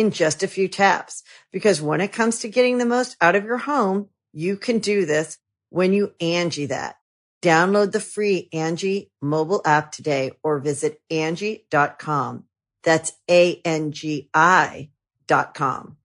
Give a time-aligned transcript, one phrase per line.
[0.00, 1.22] in just a few taps.
[1.52, 5.04] Because when it comes to getting the most out of your home, you can do
[5.04, 6.96] this when you Angi that.
[7.42, 12.44] Download the free Angi mobile app today or visit Angi.com.
[12.82, 14.90] That's A-N-G-I
[15.26, 15.96] dot com.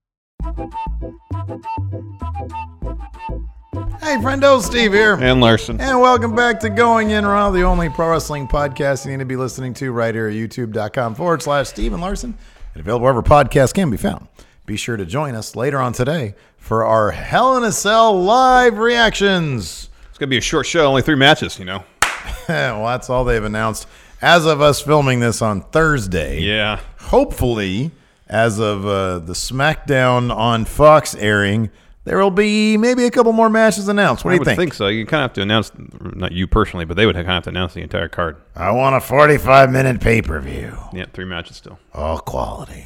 [4.01, 5.15] Hey, friendo, Steve here.
[5.15, 5.81] And Larson.
[5.81, 9.25] And welcome back to Going In Raw, the only pro wrestling podcast you need to
[9.25, 12.37] be listening to right here at youtube.com forward slash Steven Larson
[12.75, 14.27] and available wherever podcasts can be found.
[14.65, 18.77] Be sure to join us later on today for our Hell in a Cell live
[18.77, 19.89] reactions.
[20.09, 21.83] It's going to be a short show, only three matches, you know.
[22.49, 23.87] well, that's all they've announced
[24.21, 26.41] as of us filming this on Thursday.
[26.41, 26.81] Yeah.
[26.99, 27.91] Hopefully,
[28.27, 31.69] as of uh, the SmackDown on Fox airing,
[32.05, 34.23] there will be maybe a couple more matches announced.
[34.23, 34.57] What I do you would think?
[34.59, 34.87] think so.
[34.87, 37.43] You kind of have to announce, not you personally, but they would kind of have
[37.43, 38.37] to announce the entire card.
[38.55, 40.77] I want a 45 minute pay per view.
[40.93, 41.79] Yeah, three matches still.
[41.93, 42.85] All quality.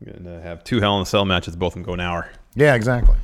[0.00, 2.00] You're going to have two Hell in a Cell matches, both of them go an
[2.00, 2.30] hour.
[2.54, 3.14] Yeah, exactly.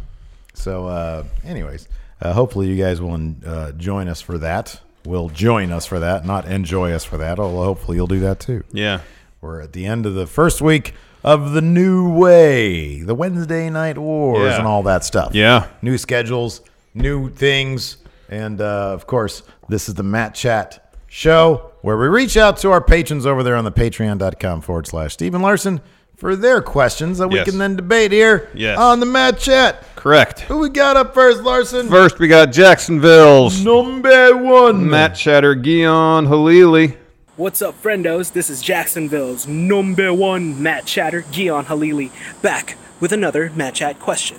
[0.53, 1.89] So, uh, anyways,
[2.21, 4.81] uh, hopefully you guys will uh, join us for that.
[5.07, 7.39] Will join us for that, not enjoy us for that.
[7.39, 8.65] Although hopefully you'll do that too.
[8.73, 9.01] Yeah.
[9.41, 10.95] We're at the end of the first week
[11.27, 14.59] of the new way, the Wednesday Night Wars, Yeah.
[14.59, 15.35] and all that stuff.
[15.35, 15.67] Yeah.
[15.83, 16.61] New schedules,
[16.95, 17.99] new things,
[18.31, 22.71] and uh, of course, this is the Matt Chat show where we reach out to
[22.71, 25.81] our patrons over there on the patreon.com forward slash Stephen Larson
[26.17, 27.49] for their questions that we Yes.
[27.49, 28.79] can then debate here Yes.
[28.79, 29.83] on the Matt Chat.
[29.97, 30.41] Correct.
[30.43, 31.89] Who we got up first, Larson?
[31.89, 34.89] First, we got Jacksonville's Number one.
[34.89, 36.95] Matt Chatter, Guion Halili.
[37.37, 38.33] What's up, friendos?
[38.33, 42.11] This is Jacksonville's number one Matt Chatter, Gion Halili,
[42.41, 44.39] back with another Matt Chat question.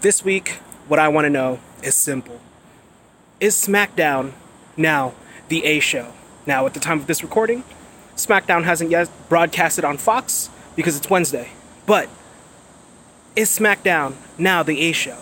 [0.00, 0.58] This week,
[0.88, 2.40] what I want to know is simple
[3.38, 4.32] Is SmackDown
[4.76, 5.14] now
[5.50, 6.14] the A show?
[6.44, 7.62] Now, at the time of this recording,
[8.16, 11.50] SmackDown hasn't yet broadcasted on Fox because it's Wednesday.
[11.86, 12.08] But
[13.36, 15.18] is SmackDown now the A show?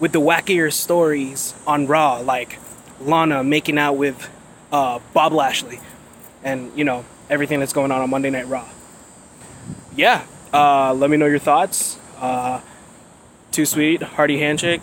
[0.00, 2.58] With the wackier stories on Raw, like
[3.02, 4.30] Lana making out with
[4.72, 5.80] uh, Bob Lashley
[6.42, 8.66] and you know everything that's going on on Monday Night Raw.
[9.94, 11.98] Yeah, uh, let me know your thoughts.
[12.18, 12.60] Uh,
[13.50, 14.82] too sweet, hearty handshake.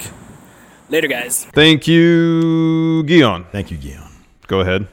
[0.89, 1.45] Later, guys.
[1.45, 3.45] Thank you, Guion.
[3.51, 4.11] Thank you, Guion.
[4.47, 4.88] Go ahead.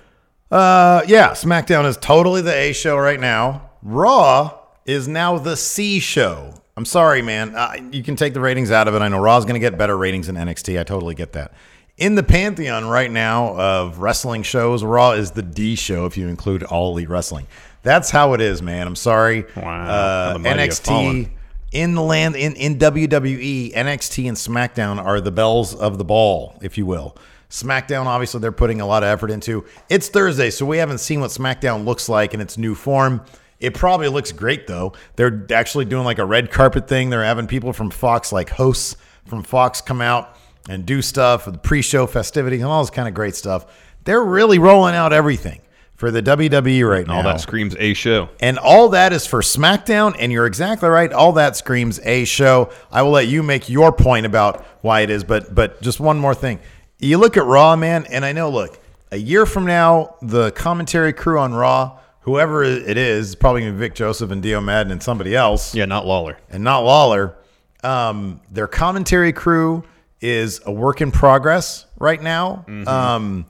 [0.50, 3.71] Uh, yeah, SmackDown is totally the A show right now.
[3.83, 6.55] Raw is now the C show.
[6.77, 7.55] I'm sorry, man.
[7.55, 9.03] Uh, you can take the ratings out of it.
[9.03, 10.81] I know Raw's going to get better ratings than NXT.
[10.81, 11.53] I totally get that.
[11.99, 16.29] In the pantheon right now of wrestling shows, Raw is the D show if you
[16.29, 17.47] include all elite wrestling.
[17.83, 18.87] That's how it is, man.
[18.87, 19.45] I'm sorry.
[19.57, 19.85] Wow.
[19.85, 21.31] Uh, How the mighty have NXT
[21.73, 26.59] in the land in, in WWE, NXT and SmackDown are the bells of the ball,
[26.63, 27.17] if you will.
[27.51, 29.65] SmackDown, obviously, they're putting a lot of effort into.
[29.91, 33.23] It's Thursday, so we haven't seen what SmackDown looks like in its new form.
[33.61, 34.95] It probably looks great though.
[35.17, 37.11] They're actually doing like a red carpet thing.
[37.11, 40.37] They're having people from Fox, like hosts from Fox, come out
[40.69, 43.67] and do stuff, the pre-show festivities, and all this kind of great stuff.
[44.05, 45.61] They're really rolling out everything
[45.95, 47.19] for the WWE right now.
[47.19, 48.28] All that screams A show.
[48.41, 51.12] And all that is for SmackDown, and you're exactly right.
[51.12, 52.71] All that screams a show.
[52.91, 56.19] I will let you make your point about why it is, but but just one
[56.19, 56.59] more thing.
[56.99, 58.79] You look at Raw, man, and I know, look,
[59.11, 63.76] a year from now, the commentary crew on Raw, whoever it is, probably to be
[63.79, 66.38] Vic Joseph and Dio Maddin and somebody else, Yeah, not Lawler.
[66.50, 67.37] and not Lawler.
[67.85, 69.82] Um, their commentary crew
[70.23, 72.65] is a work in progress right now.
[72.87, 73.47] Um,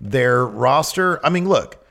[0.00, 1.84] their roster, I mean, look,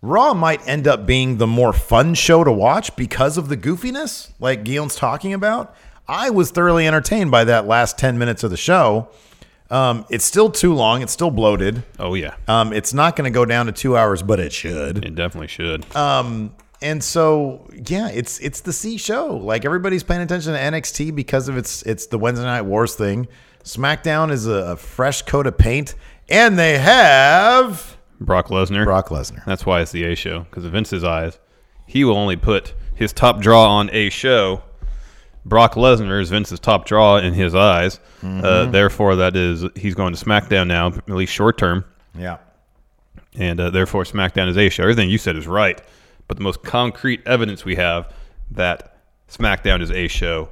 [0.00, 4.30] Raw might end up being the more fun show to watch because of the goofiness,
[4.40, 5.74] like Guillaume's talking about.
[6.08, 9.08] I was thoroughly entertained by that last 10 minutes of the show.
[9.70, 11.00] Um, it's still too long.
[11.02, 11.82] It's still bloated.
[11.98, 12.34] Oh, yeah.
[12.48, 15.04] Um, it's not going to go down to two hours, but it should.
[15.04, 15.86] It definitely should.
[16.82, 19.36] And so, yeah, it's it's the C show.
[19.36, 23.28] Like everybody's paying attention to NXT because of its it's the Wednesday Night Wars thing.
[23.64, 25.94] SmackDown is a, a fresh coat of paint,
[26.28, 28.84] and they have Brock Lesnar.
[28.84, 29.44] Brock Lesnar.
[29.44, 31.38] That's why it's the A show because in Vince's eyes,
[31.86, 34.62] he will only put his top draw on a show.
[35.44, 37.98] Brock Lesnar is Vince's top draw in his eyes.
[38.22, 41.84] Uh, therefore, that is he's going to SmackDown now, at least short term,
[42.16, 42.38] Yeah.
[43.36, 44.84] and uh, therefore SmackDown is a show.
[44.84, 45.80] Everything you said is right,
[46.28, 48.12] but the most concrete evidence we have
[48.52, 48.98] that
[49.28, 50.50] SmackDown is a show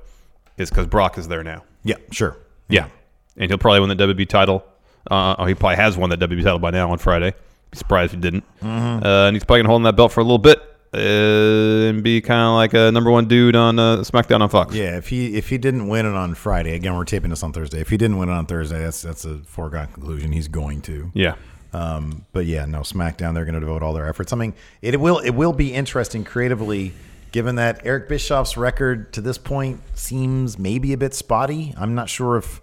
[0.57, 1.63] is because Brock is there now.
[1.85, 2.37] Yeah, sure.
[2.69, 2.89] Yeah,
[3.37, 4.65] and he'll probably win the WB title.
[5.11, 7.33] Uh, oh, he probably has won that WB title by now on Friday.
[7.71, 8.45] Be surprised if he didn't.
[8.61, 9.05] Mm-hmm.
[9.07, 10.59] Uh, and he's probably gonna hold on that belt for a little bit
[10.93, 14.75] uh, and be kind of like a number one dude on uh, SmackDown on Fox.
[14.75, 17.53] Yeah, if he if he didn't win it on Friday, again we're taping this on
[17.53, 17.81] Thursday.
[17.81, 20.33] If he didn't win it on Thursday, that's that's a foregone conclusion.
[20.33, 21.11] He's going to.
[21.15, 21.37] yeah,
[21.73, 23.35] Um, but yeah, no SmackDown.
[23.35, 24.33] They're going to devote all their efforts.
[24.33, 24.53] I mean,
[24.83, 26.93] it will it will be interesting creatively,
[27.33, 31.73] given that Eric Bischoff's record to this point seems maybe a bit spotty.
[31.77, 32.61] I'm not sure if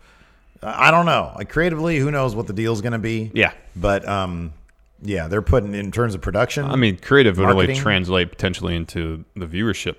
[0.64, 1.34] I don't know.
[1.36, 3.32] Like creatively, who knows what the deal's going to be?
[3.34, 3.54] Yeah.
[3.76, 4.54] but um,
[5.02, 6.66] yeah, they're putting in terms of production.
[6.66, 9.96] I mean, creative would only translate potentially into the viewership.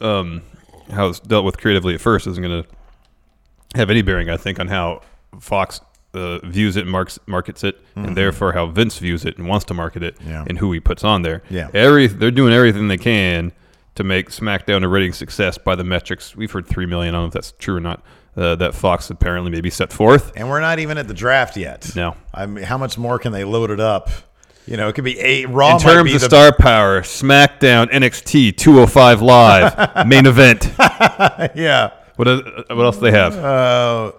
[0.00, 0.42] Um,
[0.90, 2.68] how it's dealt with creatively at first isn't going to
[3.78, 5.02] have any bearing, I think, on how
[5.40, 5.80] Fox
[6.14, 9.64] uh, views it and marks, markets it, and therefore how Vince views it and wants
[9.66, 10.30] to market it, Mm-hmm.
[10.30, 10.44] Yeah.
[10.48, 11.42] and who he puts on there.
[11.50, 11.68] Yeah.
[11.74, 13.52] every they're doing everything they can
[13.96, 16.36] to make SmackDown a rating success by the metrics.
[16.36, 17.14] We've heard three million.
[17.14, 18.02] I don't know if that's true or not.
[18.38, 20.30] Uh, that Fox apparently maybe set forth.
[20.36, 21.90] and we're not even at the draft yet.
[21.96, 22.14] No.
[22.32, 24.10] I mean, how much more can they load it up?
[24.64, 25.48] You know, it could be eight.
[25.48, 30.70] Raw In terms of the- star power, SmackDown, NXT, 205 Live, main event.
[30.78, 31.90] yeah.
[32.14, 33.34] What, uh, what else do they have?
[33.36, 34.12] Uh,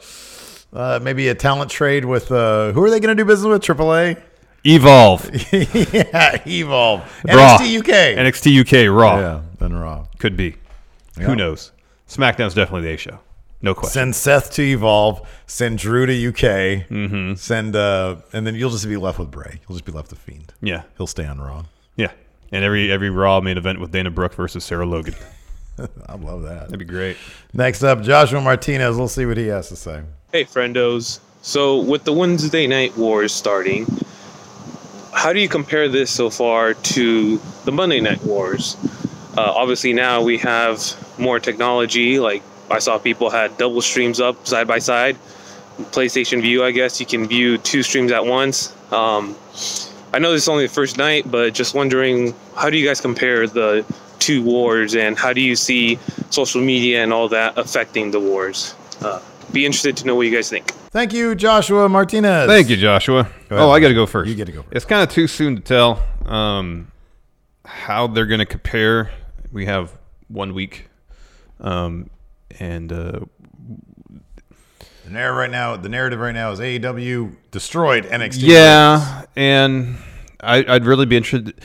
[0.73, 3.61] uh, maybe a talent trade with uh, who are they going to do business with?
[3.61, 4.21] AAA.
[4.65, 6.99] Evolve, yeah, Evolve.
[7.25, 8.17] Raw, NXT UK.
[8.17, 9.17] NXT UK, Raw.
[9.17, 10.07] Yeah, then Raw.
[10.17, 10.55] Could be.
[11.17, 11.27] Yeah.
[11.27, 11.71] Who knows?
[12.09, 13.19] SmackDown's definitely the A show.
[13.61, 13.93] No question.
[13.93, 15.27] Send Seth to Evolve.
[15.45, 16.87] Send Drew to UK.
[16.87, 17.33] Mm-hmm.
[17.35, 19.59] Send uh, and then you'll just be left with Bray.
[19.67, 20.53] You'll just be left with Fiend.
[20.61, 21.65] Yeah, He'll stay on Raw.
[21.95, 22.11] yeah.
[22.51, 25.13] And every every Raw main event with Dana Brooke versus Sarah Logan.
[26.07, 26.61] I love that.
[26.69, 27.15] That'd be great.
[27.53, 28.97] Next up, Joshua Martinez.
[28.97, 30.01] We'll see what he has to say.
[30.31, 31.19] Hey, friendos.
[31.41, 33.85] So, with the Wednesday Night Wars starting,
[35.13, 38.75] how do you compare this so far to the Monday Night Wars?
[39.37, 40.81] Uh, obviously, now we have
[41.19, 42.19] more technology.
[42.19, 45.17] Like, I saw people had double streams up side by side.
[45.91, 48.75] PlayStation Vue, I guess, you can view two streams at once.
[48.91, 49.35] Um,
[50.13, 52.99] I know this is only the first night, but just wondering, how do you guys
[52.99, 53.85] compare the
[54.19, 55.97] two wars and how do you see
[56.29, 58.75] social media and all that affecting the wars?
[59.01, 59.21] Uh,
[59.51, 60.69] be interested to know what you guys think.
[60.91, 62.47] Thank you, Joshua Martinez.
[62.47, 63.23] Thank you, Joshua.
[63.23, 63.65] Go ahead.
[63.65, 64.29] oh, I got to go first.
[64.29, 64.75] You get to go first.
[64.75, 66.91] It's kind of too soon to tell um,
[67.63, 69.11] how they're going to compare.
[69.51, 69.95] We have
[70.27, 70.87] one week,
[71.59, 72.09] um,
[72.59, 73.19] and uh,
[75.05, 78.37] The narrative right now, the narrative right now is AEW destroyed NXT.
[78.41, 79.97] yeah, and
[80.41, 81.59] I, I'd really be interested.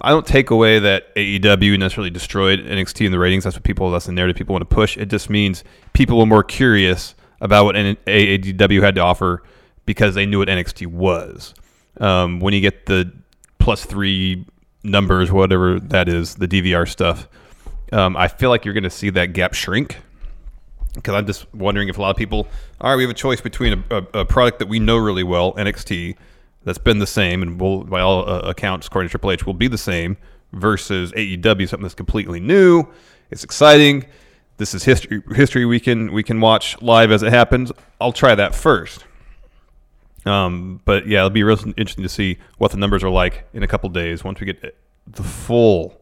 [0.00, 3.44] I don't take away that AEW necessarily destroyed NXT in the ratings.
[3.44, 3.90] That's what people.
[3.90, 4.96] That's the narrative people want to push.
[4.96, 9.42] It just means people were more curious about what AEW had to offer
[9.86, 11.54] because they knew what NXT was.
[12.00, 13.12] Um, when you get the
[13.58, 14.44] plus three
[14.82, 17.28] numbers, whatever that is, the DVR stuff,
[17.92, 19.98] um, I feel like you're going to see that gap shrink.
[20.94, 22.46] Because I'm just wondering if a lot of people,
[22.80, 25.22] all right, we have a choice between a, a, a product that we know really
[25.22, 26.16] well, NXT,
[26.64, 29.54] that's been the same, and will, by all uh, accounts, according to Triple H, will
[29.54, 30.16] be the same,
[30.52, 32.84] versus AEW, something that's completely new.
[33.30, 34.04] It's exciting.
[34.58, 35.22] This is history.
[35.34, 37.72] History we can we can watch live as it happens.
[38.00, 39.04] I'll try that first.
[40.24, 43.62] Um, but yeah, it'll be real interesting to see what the numbers are like in
[43.62, 46.00] a couple days once we get the full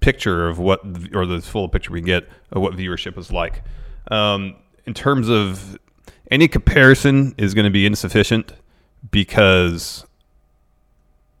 [0.00, 0.80] picture of what,
[1.14, 3.62] or the full picture we get of what viewership is like.
[4.08, 5.78] Um, in terms of
[6.30, 8.52] any comparison is going to be insufficient
[9.10, 10.06] because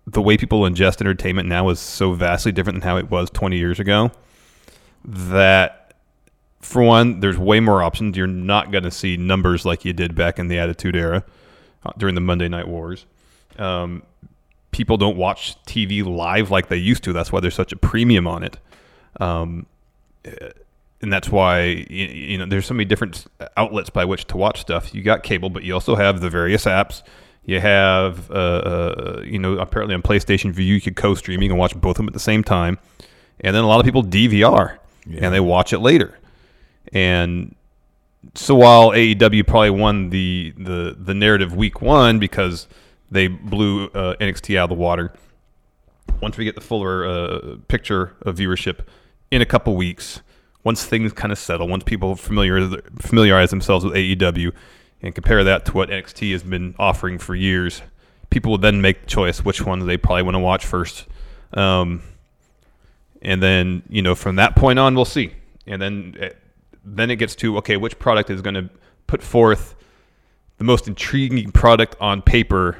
[0.06, 3.56] the way people ingest entertainment now is so vastly different than how it was 20
[3.56, 4.10] years ago
[5.04, 5.94] that
[6.60, 8.16] for one there's way more options.
[8.16, 11.24] You're not going to see numbers like you did back in the attitude era
[11.84, 13.06] uh, during the monday night wars.
[13.58, 14.02] Um,
[14.70, 17.12] people don't watch tv live like they used to.
[17.12, 18.58] That's why there's such a premium on it.
[19.20, 19.66] Um,
[21.02, 23.26] and that's why you know there's so many different
[23.56, 24.94] outlets by which to watch stuff.
[24.94, 27.02] You got cable, but you also have the various apps.
[27.44, 31.40] You have, uh, uh, you know, apparently on PlayStation Vue you could co-stream.
[31.42, 32.78] You can watch both of them at the same time,
[33.40, 36.18] and then a lot of people DVR and they watch it later.
[36.92, 37.54] And
[38.34, 42.68] so while AEW probably won the the the narrative week one because
[43.10, 45.12] they blew uh, NXT out of the water,
[46.20, 48.80] once we get the fuller uh, picture of viewership
[49.30, 50.20] in a couple weeks,
[50.64, 54.52] once things kind of settle, once people familiar familiarize themselves with AEW,
[55.02, 57.82] and compare that to what NXT has been offering for years,
[58.28, 61.06] people will then make the choice which ones they probably want to watch first.
[61.54, 62.02] Um,
[63.22, 65.32] and then you know from that point on, we'll see.
[65.66, 66.30] And then eh,
[66.84, 68.70] then it gets to okay, which product is going to
[69.06, 69.74] put forth
[70.58, 72.78] the most intriguing product on paper,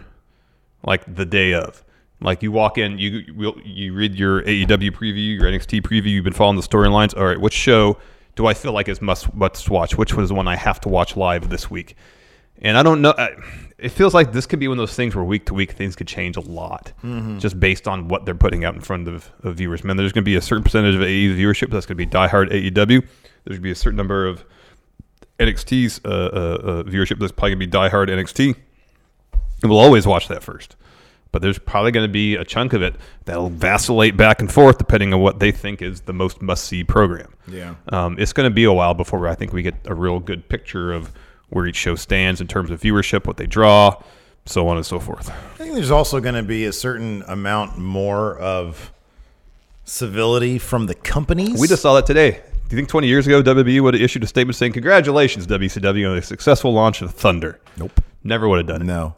[0.85, 1.83] like the day of.
[2.23, 6.07] Like you walk in, you you, you read your AEW preview, your NXT preview.
[6.07, 7.17] You've been following the storylines.
[7.17, 7.97] All right, which show
[8.37, 9.97] do I feel like is must must watch?
[9.97, 11.97] Which one is the one I have to watch live this week?
[12.63, 13.15] And I don't know.
[13.17, 13.31] I,
[13.79, 15.97] it feels like this could be one of those things where week to week things
[15.97, 16.93] could change a lot,
[17.39, 19.83] just based on what they're putting out in front of, of viewers.
[19.83, 22.07] Man, there's going to be a certain percentage of AEW viewership that's going to be
[22.07, 22.75] diehard AEW.
[22.87, 23.07] There's
[23.47, 24.45] going to be a certain number of
[25.39, 28.57] NXT's uh, uh, uh, viewership that's probably going to be diehard NXT.
[29.63, 30.77] And we'll always watch that first.
[31.33, 34.79] But there's probably going to be a chunk of it that'll vacillate back and forth
[34.79, 37.33] depending on what they think is the most must see program.
[37.47, 37.77] Yeah.
[37.89, 40.49] Um, it's going to be a while before I think we get a real good
[40.49, 41.13] picture of
[41.51, 44.03] where each show stands in terms of viewership, what they draw,
[44.47, 45.31] so on and so forth.
[45.31, 48.93] I think there's also going to be a certain amount more of
[49.85, 51.61] civility from the companies.
[51.61, 52.31] We just saw that today.
[52.69, 56.13] Do you think 20 years ago WWE would have issued a statement saying, "Congratulations, WCW,
[56.13, 57.59] on a successful launch of Thunder"?
[57.77, 58.01] Nope.
[58.23, 58.85] Never would have done it.
[58.85, 59.17] No,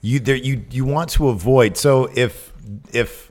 [0.00, 1.76] you there you you want to avoid.
[1.76, 2.52] So if
[2.92, 3.30] if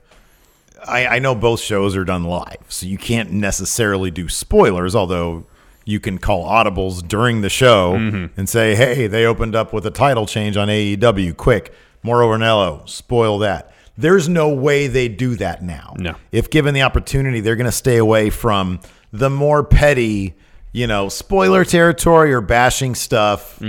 [0.86, 4.94] I, I know both shows are done live, so you can't necessarily do spoilers.
[4.94, 5.46] Although
[5.84, 8.38] you can call audibles during the show mm-hmm.
[8.38, 11.36] and say, "Hey, they opened up with a title change on AEW.
[11.36, 11.72] Quick,
[12.02, 15.94] Mauro Ranallo, spoil that." There's no way they do that now.
[15.98, 16.14] No.
[16.32, 18.80] If given the opportunity, they're going to stay away from
[19.12, 20.34] the more petty,
[20.72, 23.60] you know, spoiler territory or bashing stuff.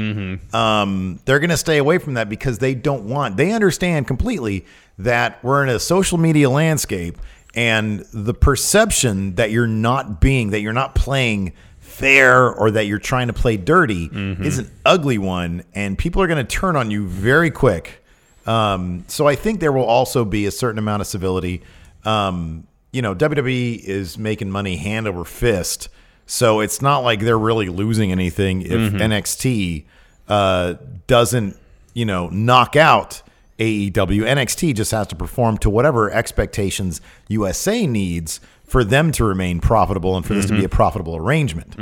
[0.55, 4.65] Um, they're going to stay away from that because they don't want, they understand completely
[4.99, 7.17] that we're in a social media landscape
[7.55, 12.99] and the perception that you're not being, that you're not playing fair or that you're
[12.99, 14.09] trying to play dirty
[14.45, 15.63] is an ugly one.
[15.73, 18.03] And people are going to turn on you very quick.
[18.45, 21.61] Um, so I think there will also be a certain amount of civility.
[22.05, 25.89] Um, you know, WWE is making money hand over fist,
[26.31, 29.83] so it's not like they're really losing anything if NXT
[30.29, 31.57] uh, doesn't,
[31.93, 33.21] you know, knock out
[33.59, 33.91] AEW.
[33.91, 40.15] NXT just has to perform to whatever expectations USA needs for them to remain profitable
[40.15, 41.77] and for this to be a profitable arrangement.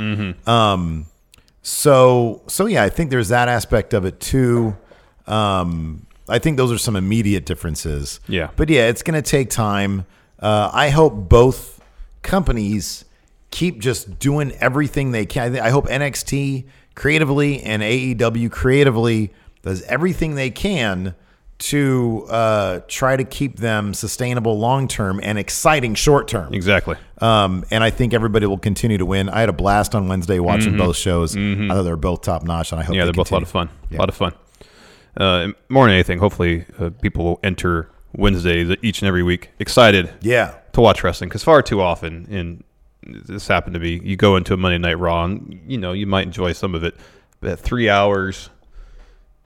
[0.48, 1.06] Um,
[1.62, 4.76] so, so yeah, I think there's that aspect of it too.
[5.28, 8.18] Um, I think those are some immediate differences.
[8.26, 8.50] Yeah.
[8.56, 10.06] But yeah, it's going to take time.
[10.40, 11.80] Uh, I hope both
[12.22, 13.04] companies
[13.50, 15.58] keep just doing everything they can.
[15.58, 16.64] I hope NXT
[16.94, 21.14] creatively and AEW creatively does everything they can
[21.58, 26.54] to uh, try to keep them sustainable long term and exciting short term.
[26.54, 26.96] Exactly.
[27.18, 29.28] Um, and I think everybody will continue to win.
[29.28, 31.36] I had a blast on Wednesday watching both shows.
[31.36, 32.98] I thought they were both top notch, and I hope Mm-hmm.
[32.98, 33.68] yeah, they they're both a lot of fun.
[33.92, 34.32] A lot of fun.
[35.16, 40.10] Uh, more than anything, hopefully, uh, people will enter Wednesdays each and every week excited
[40.22, 42.64] Yeah, to watch wrestling because far too often, and
[43.02, 46.06] this happened to be, you go into a Monday Night Raw and you know you
[46.06, 46.94] might enjoy some of it,
[47.40, 48.50] but three hours,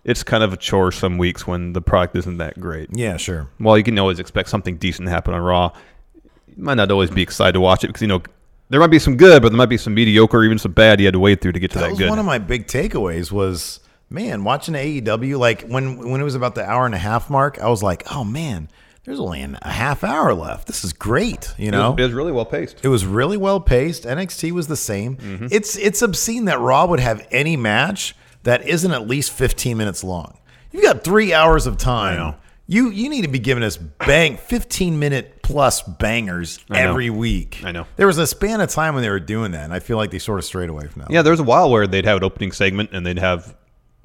[0.05, 2.91] it's kind of a chore some weeks when the product isn't that great.
[2.93, 3.49] yeah, sure.
[3.59, 5.73] While you can always expect something decent to happen on Raw,
[6.15, 8.23] you might not always be excited to watch it because you know
[8.71, 10.99] there might be some good, but there might be some mediocre, or even some bad
[11.01, 12.11] you had to wade through to get to That that, was good.
[12.11, 13.31] one of my big takeaways.
[13.31, 13.81] Was
[14.11, 17.59] man watching AEW like when when it was about the hour and a half mark,
[17.61, 18.69] I was like, oh man,
[19.05, 20.67] there's only an, a half hour left.
[20.67, 21.55] This is great.
[21.59, 22.85] You it, know, was, it was really well paced.
[22.85, 24.05] It was really well paced.
[24.05, 25.17] NXT was the same.
[25.17, 25.47] Mm-hmm.
[25.51, 30.05] It's it's obscene that Raw would have any match that isn't at least 15 minutes
[30.05, 30.39] long.
[30.73, 32.35] You've got three hours of time.
[32.67, 37.61] You you need to be giving us bang 15 minute plus bangers every week.
[37.63, 37.87] I know.
[37.97, 40.11] There was a span of time when they were doing that, and I feel like
[40.11, 41.11] they sort of strayed away from that.
[41.11, 43.55] Yeah, there was a while where they'd have an opening segment and they'd have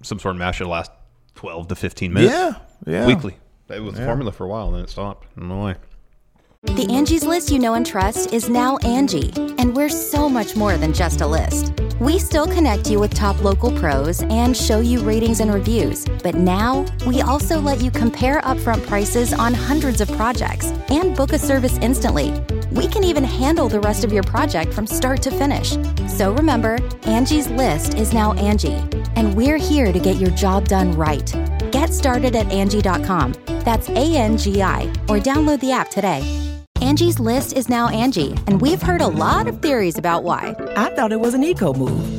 [0.02, 0.92] some sort of match that last
[1.36, 2.34] twelve to fifteen minutes.
[2.34, 3.08] Yeah, yeah.
[3.08, 3.38] weekly.
[3.70, 5.28] It was the formula for a while, and then it stopped.
[5.36, 5.76] I don't know why.
[6.64, 10.76] The Angie's list you know and trust is now Angi, and we're so much more
[10.76, 11.74] than just a list.
[12.02, 16.36] We still connect you with top local pros and show you ratings and reviews, but
[16.36, 21.40] now we also let you compare upfront prices on hundreds of projects and book a
[21.40, 22.32] service instantly.
[22.72, 25.78] We can even handle the rest of your project from start to finish.
[26.10, 28.78] So remember, Angie's list is now Angi,
[29.16, 31.34] and we're here to get your job done right.
[31.72, 33.34] Get started at Angi.com.
[33.60, 36.24] That's A N G I, or download the app today.
[36.82, 40.56] Angie's list is now Angi, and we've heard a lot of theories about why.
[40.70, 42.19] I thought it was an eco move.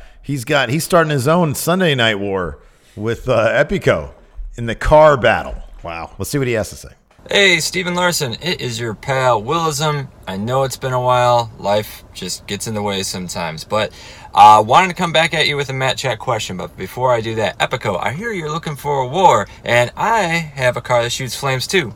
[0.21, 2.59] he's got he's starting his own Sunday night war
[2.95, 4.13] with uh, Epico
[4.55, 5.55] in the car battle.
[5.83, 6.13] Wow.
[6.17, 6.89] Let's see what he has to say.
[7.29, 10.09] Hey, Stephen Larson, it is your pal Willism.
[10.27, 11.51] I know it's been a while.
[11.59, 13.93] Life just gets in the way sometimes, but
[14.33, 16.57] uh, wanted to come back at you with a Matt Chat question.
[16.57, 20.23] But before I do that, Epico, I hear you're looking for a war, and I
[20.23, 21.93] have a car that shoots flames too.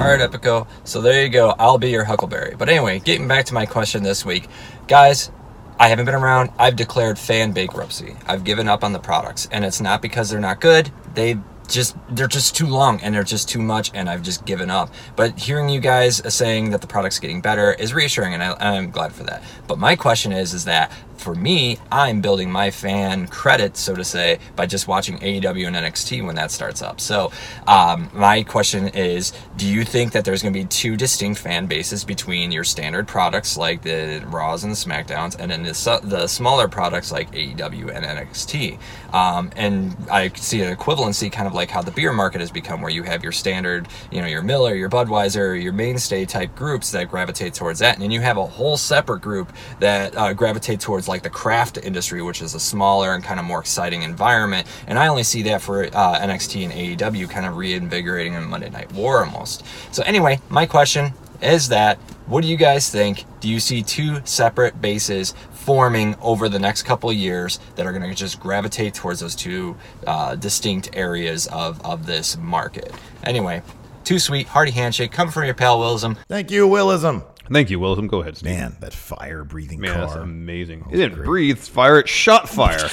[0.00, 0.66] All right, Epico.
[0.84, 1.54] So there you go.
[1.58, 2.54] I'll be your Huckleberry.
[2.56, 4.48] But anyway, getting back to my question this week,
[4.88, 5.30] guys.
[5.78, 6.52] I haven't been around.
[6.58, 8.16] I've declared fan bankruptcy.
[8.26, 10.90] I've given up on the products, and it's not because they're not good.
[11.12, 11.36] They
[11.68, 14.90] just they're just too long and they're just too much, and I've just given up.
[15.16, 18.90] But hearing you guys saying that the product's getting better is reassuring, and I, I'm
[18.90, 19.42] glad for that.
[19.66, 24.04] But my question is, is that for me, I'm building my fan credit, so to
[24.04, 27.00] say, by just watching AEW and NXT when that starts up.
[27.00, 27.30] So,
[27.66, 31.66] um, my question is do you think that there's going to be two distinct fan
[31.66, 36.26] bases between your standard products like the Raws and the SmackDowns, and then the, the
[36.26, 38.78] smaller products like AEW and NXT?
[39.12, 42.80] Um, and I see an equivalency kind of like how the beer market has become,
[42.80, 46.90] where you have your standard, you know, your Miller, your Budweiser, your mainstay type groups
[46.92, 50.80] that gravitate towards that, and then you have a whole separate group that uh, gravitate
[50.80, 54.66] towards like the craft industry, which is a smaller and kind of more exciting environment.
[54.86, 58.70] And I only see that for uh, NXT and AEW kind of reinvigorating a Monday
[58.70, 59.64] Night War almost.
[59.92, 63.24] So anyway, my question is that what do you guys think?
[63.40, 68.08] Do you see two separate bases forming over the next couple years that are going
[68.08, 72.94] to just gravitate towards those two uh, distinct areas of, of this market?
[73.24, 73.62] Anyway,
[74.04, 76.16] too sweet, hearty handshake, come from your pal Willism.
[76.28, 77.24] Thank you, Willism.
[77.52, 78.06] Thank you, Willism.
[78.08, 78.50] Go ahead, Steve.
[78.52, 80.00] Man, that fire breathing Man, car.
[80.02, 80.84] that's amazing.
[80.90, 81.24] It didn't great.
[81.26, 82.88] breathe fire; it shot fire.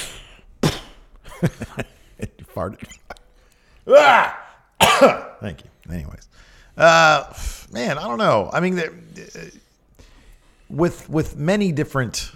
[2.20, 2.82] It farted.
[3.88, 4.36] Ah!
[5.40, 5.70] Thank you.
[5.94, 6.28] Anyways,
[6.76, 7.32] uh,
[7.72, 8.50] man, I don't know.
[8.52, 9.40] I mean, there- uh,
[10.68, 12.32] with with many different,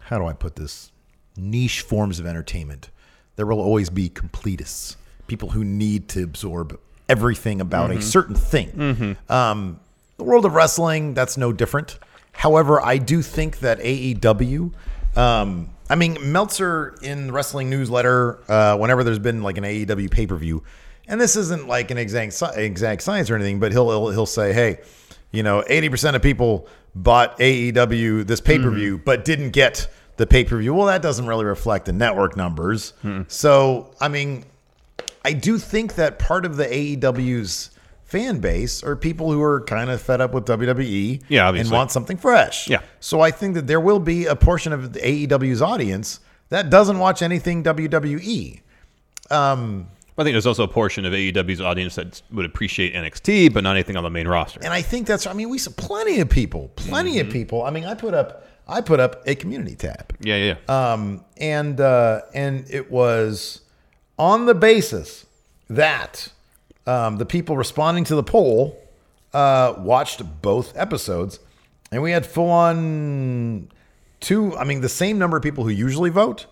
[0.00, 0.90] how do I put this?
[1.36, 2.90] Niche forms of entertainment,
[3.36, 4.96] there will always be completists,
[5.28, 8.02] people who need to absorb everything about a Mhm.
[8.02, 8.70] certain thing.
[8.72, 9.30] Mhm.
[9.30, 9.80] Um,
[10.16, 11.98] the world of wrestling, that's no different.
[12.32, 14.72] However, I do think that AEW,
[15.16, 20.10] um, I mean, Meltzer in the wrestling newsletter, uh, whenever there's been like an AEW
[20.10, 20.62] pay per view,
[21.06, 24.52] and this isn't like an exact exact science or anything, but he'll he'll, he'll say,
[24.52, 24.78] hey,
[25.30, 29.88] you know, eighty percent of people bought AEW this pay per view, but didn't get
[30.16, 30.72] the pay per view.
[30.74, 32.94] Well, that doesn't really reflect the network numbers.
[33.28, 34.44] So, I mean,
[35.24, 37.70] I do think that part of the AEW's
[38.14, 41.90] fan base are people who are kind of fed up with WWE Yeah, and want
[41.90, 42.68] something fresh.
[42.68, 42.80] Yeah.
[43.00, 46.98] So I think that there will be a portion of the AEW's audience that doesn't
[46.98, 48.60] watch anything WWE.
[49.30, 53.64] Um, I think there's also a portion of AEW's audience that would appreciate NXT, but
[53.64, 54.60] not anything on the main roster.
[54.62, 57.26] and I think that's I mean we saw plenty of people, plenty Mm-hmm.
[57.28, 57.62] of people.
[57.64, 60.14] I mean I put up I put up a community tab.
[60.20, 60.54] Yeah, yeah.
[60.68, 60.92] yeah.
[60.92, 63.62] Um, and uh, and it was
[64.18, 65.26] on the basis
[65.68, 66.28] that
[66.86, 68.78] um, the people responding to the poll
[69.32, 71.40] uh, watched both episodes,
[71.90, 73.68] and we had full on
[74.20, 74.56] two.
[74.56, 76.46] I mean, the same number of people who usually vote.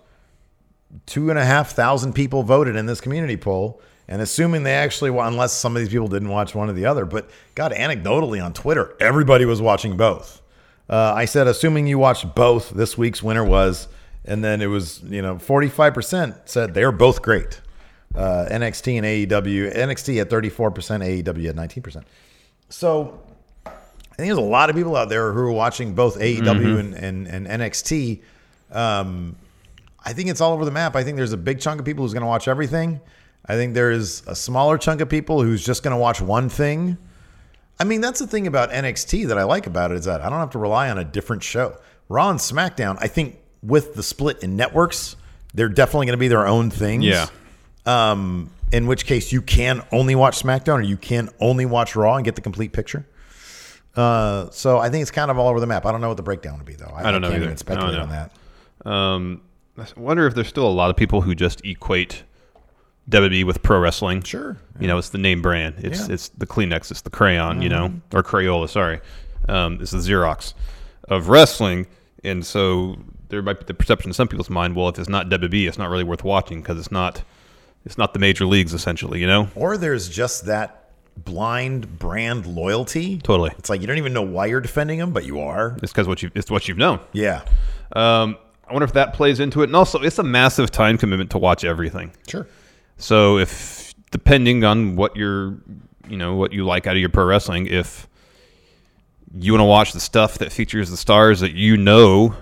[1.06, 5.08] Two and a half thousand people voted in this community poll, and assuming they actually,
[5.16, 8.52] unless some of these people didn't watch one or the other, but God, anecdotally on
[8.52, 10.42] Twitter, everybody was watching both.
[10.90, 13.88] Uh, I said, assuming you watched both, this week's winner was,
[14.26, 17.61] and then it was, you know, 45% said they're both great.
[18.14, 19.74] Uh, NXT and AEW.
[19.74, 22.02] NXT at 34%, AEW at 19%.
[22.68, 23.20] So
[23.66, 23.70] I
[24.16, 26.78] think there's a lot of people out there who are watching both AEW Mhm.
[26.78, 28.20] and, and, and NXT.
[28.70, 29.36] Um,
[30.04, 30.96] I think it's all over the map.
[30.96, 33.00] I think there's a big chunk of people who's going to watch everything.
[33.46, 36.48] I think there is a smaller chunk of people who's just going to watch one
[36.48, 36.98] thing.
[37.80, 40.28] I mean, that's the thing about NXT that I like about it is that I
[40.28, 41.76] don't have to rely on a different show.
[42.08, 45.16] Raw and SmackDown, I think with the split in networks,
[45.54, 47.04] they're definitely going to be their own things.
[47.04, 47.26] Yeah.
[47.84, 52.14] Um, in which case you can only watch SmackDown or you can only watch Raw
[52.16, 53.06] and get the complete picture.
[53.94, 55.84] Uh, so I think it's kind of all over the map.
[55.84, 56.92] I don't know what the breakdown would be though.
[56.94, 57.44] I don't know either.
[57.44, 58.30] even speculate I don't on
[58.84, 58.90] that.
[58.90, 59.42] Um,
[59.78, 62.22] I wonder if there's still a lot of people who just equate
[63.10, 64.22] WWE with pro wrestling.
[64.22, 64.56] Sure.
[64.80, 65.74] You know, it's the name brand.
[65.78, 66.14] It's Yeah.
[66.14, 66.90] it's the Kleenex.
[66.90, 67.60] It's the crayon.
[67.62, 68.00] You know, Mhm.
[68.14, 68.68] or Crayola.
[68.68, 69.00] Sorry,
[69.48, 70.54] um, it's the Xerox
[71.08, 71.86] of wrestling.
[72.24, 72.96] And so
[73.28, 74.76] there might be the perception in some people's mind.
[74.76, 77.22] Well, if it's not WWE, it's not really worth watching because it's not
[77.84, 79.20] it's not the major leagues essentially.
[79.20, 79.48] You know.
[79.54, 83.18] Or there's just that blind brand loyalty.
[83.18, 83.52] Totally.
[83.58, 85.76] It's like you don't even know why you're defending them, but you are.
[85.82, 87.00] It's because what you it's what you've known.
[87.12, 87.44] Yeah.
[87.94, 91.30] Um, I wonder if that plays into it, and also it's a massive time commitment
[91.32, 92.12] to watch everything.
[92.26, 92.46] Sure.
[92.96, 95.58] So if depending on what you're,
[96.08, 98.08] you know, what you like out of your pro wrestling, if
[99.34, 102.34] you want to watch the stuff that features the stars that you know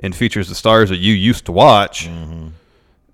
[0.00, 2.08] and features the stars that you used to watch,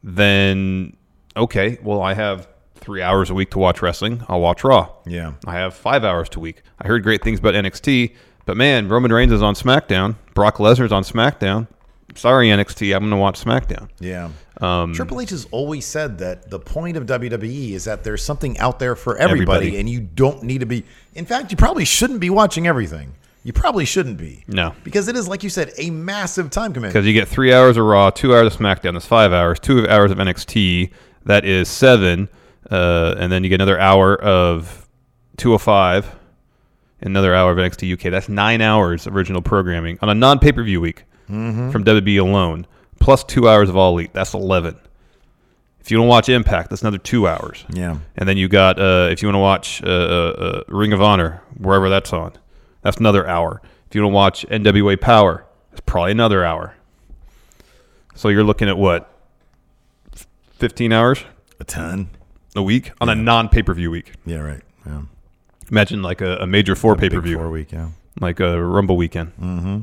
[0.03, 0.97] then
[1.37, 4.25] okay, well I have three hours a week to watch wrestling.
[4.29, 4.91] I'll watch Raw.
[5.07, 5.35] Yeah.
[5.47, 6.63] I have five hours to week.
[6.81, 8.15] I heard great things about NXT,
[8.45, 10.17] but man, Roman Reigns is on SmackDown.
[10.35, 11.69] Brock Lesnar's on SmackDown.
[12.15, 13.89] Sorry, NXT, I'm going to watch SmackDown.
[13.99, 14.31] Yeah.
[14.61, 18.59] Um, Triple H has always said that the point of WWE is that there's something
[18.59, 19.81] out there for everybody, Everybody.
[19.81, 20.85] and you don't need to be.
[21.15, 23.15] In fact, you probably shouldn't be watching everything.
[23.45, 24.45] You probably shouldn't be.
[24.47, 24.75] No.
[24.85, 26.93] Because it is, like you said, a massive time commitment.
[26.93, 28.93] Because you get three hours of Raw, two hours of SmackDown.
[28.93, 29.59] That's five hours.
[29.59, 30.91] Two hours of NXT.
[31.25, 32.29] That is seven.
[32.71, 34.89] Uh, and then you get another hour of
[35.37, 36.15] 205.
[37.01, 38.11] Another hour of NXT UK.
[38.11, 41.73] That's nine hours of original programming on a non pay per view week Mhm.
[41.73, 42.67] from WB alone.
[43.01, 44.11] Plus two hours of All Elite.
[44.13, 44.77] That's 11.
[45.81, 47.65] If you don't watch Impact, that's another two hours.
[47.73, 47.97] Yeah.
[48.17, 49.91] And then you got, uh, if you want to watch uh, uh,
[50.39, 52.33] uh, Ring of Honor, wherever that's on,
[52.83, 53.61] that's another hour.
[53.89, 56.75] If you want to watch NWA Power, it's probably another hour.
[58.15, 59.12] So you're looking at what?
[60.63, 61.25] 15 hours?
[61.59, 62.09] A ton.
[62.55, 62.93] A week?
[63.01, 64.13] On a non pay per view week.
[64.25, 64.63] Yeah, right.
[64.87, 65.03] Yeah.
[65.73, 67.37] Imagine like a, a major four pay per view.
[67.37, 67.89] four week, yeah.
[68.21, 69.33] Like a Rumble weekend.
[69.41, 69.81] Mm-hmm.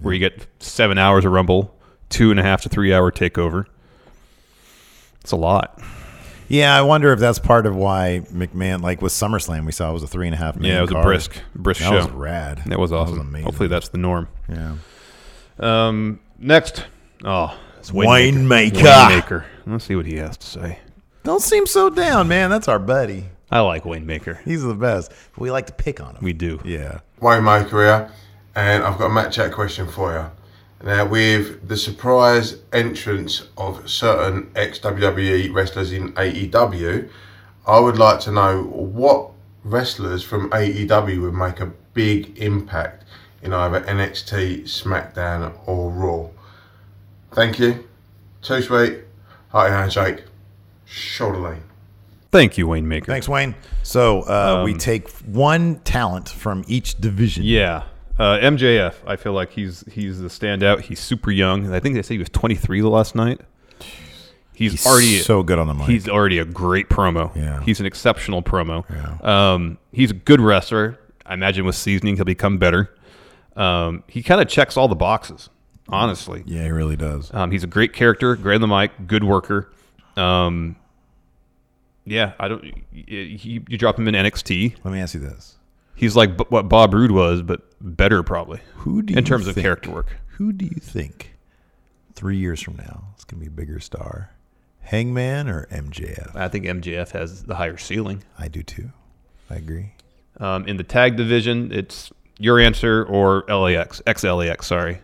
[0.00, 1.76] Where you get seven hours of Rumble,
[2.08, 3.66] two and a half to three hour takeover.
[5.20, 5.78] It's a lot.
[6.48, 9.92] Yeah, I wonder if that's part of why McMahon, like with SummerSlam, we saw it
[9.92, 10.56] was a three and a half.
[10.58, 11.04] Yeah, it was a card.
[11.04, 11.96] brisk, brisk that show.
[11.96, 12.62] was rad.
[12.64, 13.16] That was awesome.
[13.16, 13.44] That was amazing.
[13.44, 14.28] Hopefully, that's the norm.
[14.48, 14.76] Yeah.
[15.58, 16.20] Um.
[16.38, 16.86] Next,
[17.24, 18.70] oh, it's winemaker.
[18.70, 18.82] winemaker.
[18.82, 19.46] Wayne Maker.
[19.66, 20.78] Let's see what he has to say.
[21.22, 22.50] Don't seem so down, man.
[22.50, 23.24] That's our buddy.
[23.50, 24.40] I like Wayne Maker.
[24.44, 25.12] He's the best.
[25.38, 26.24] We like to pick on him.
[26.24, 26.60] We do.
[26.64, 27.00] Yeah.
[27.20, 28.10] Wayne Maker here,
[28.54, 30.86] and I've got a match chat question for you.
[30.86, 37.08] Now, with the surprise entrance of certain ex WWE wrestlers in AEW,
[37.66, 39.30] I would like to know what
[39.62, 43.04] wrestlers from AEW would make a big impact
[43.40, 46.28] in either NXT, SmackDown, or Raw.
[47.32, 47.88] Thank you.
[48.42, 49.03] Too sweet.
[49.54, 50.24] Hearty handshake.
[50.84, 51.62] Shoulder lane.
[52.32, 53.06] Thank you, Wayne Maker.
[53.06, 53.54] Thanks, Wayne.
[53.84, 57.44] So uh, we Um, take one talent from each division.
[57.44, 57.84] Yeah.
[58.18, 60.80] Uh, MJF, I feel like he's he's the standout.
[60.82, 61.72] He's super young.
[61.72, 63.40] I think they say he was 23 the last night.
[64.56, 65.86] He's, He's already so good on the mic.
[65.88, 67.34] He's already a great promo.
[67.34, 67.60] Yeah.
[67.62, 68.84] He's an exceptional promo.
[69.24, 70.98] Um, he's a good wrestler.
[71.26, 72.94] I imagine with seasoning he'll become better.
[73.56, 75.48] Um, he kind of checks all the boxes,
[75.88, 76.42] honestly.
[76.46, 77.32] Yeah, he really does.
[77.34, 79.72] Um, he's a great character, great on the mic, good worker.
[80.16, 80.76] Um,
[82.04, 82.64] yeah, I don't.
[82.92, 84.76] You, you drop him in NXT.
[84.84, 85.56] Let me ask you this:
[85.94, 88.60] He's like b- what Bob Roode was, but better probably.
[88.76, 90.16] Who do in you terms of think- character work?
[90.38, 91.34] Who do you think
[92.14, 94.30] three years from now is going to be a bigger star,
[94.80, 96.34] Hangman or MJF?
[96.36, 98.22] I think MJF has the higher ceiling.
[98.38, 98.90] I do too.
[99.48, 99.92] I agree.
[100.40, 104.66] Um, in the tag division, it's your answer or LAX, ex-LAX.
[104.66, 105.00] Sorry,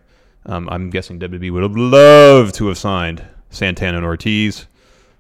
[0.47, 4.67] um, I'm guessing WWE would have loved to have signed Santana and Ortiz.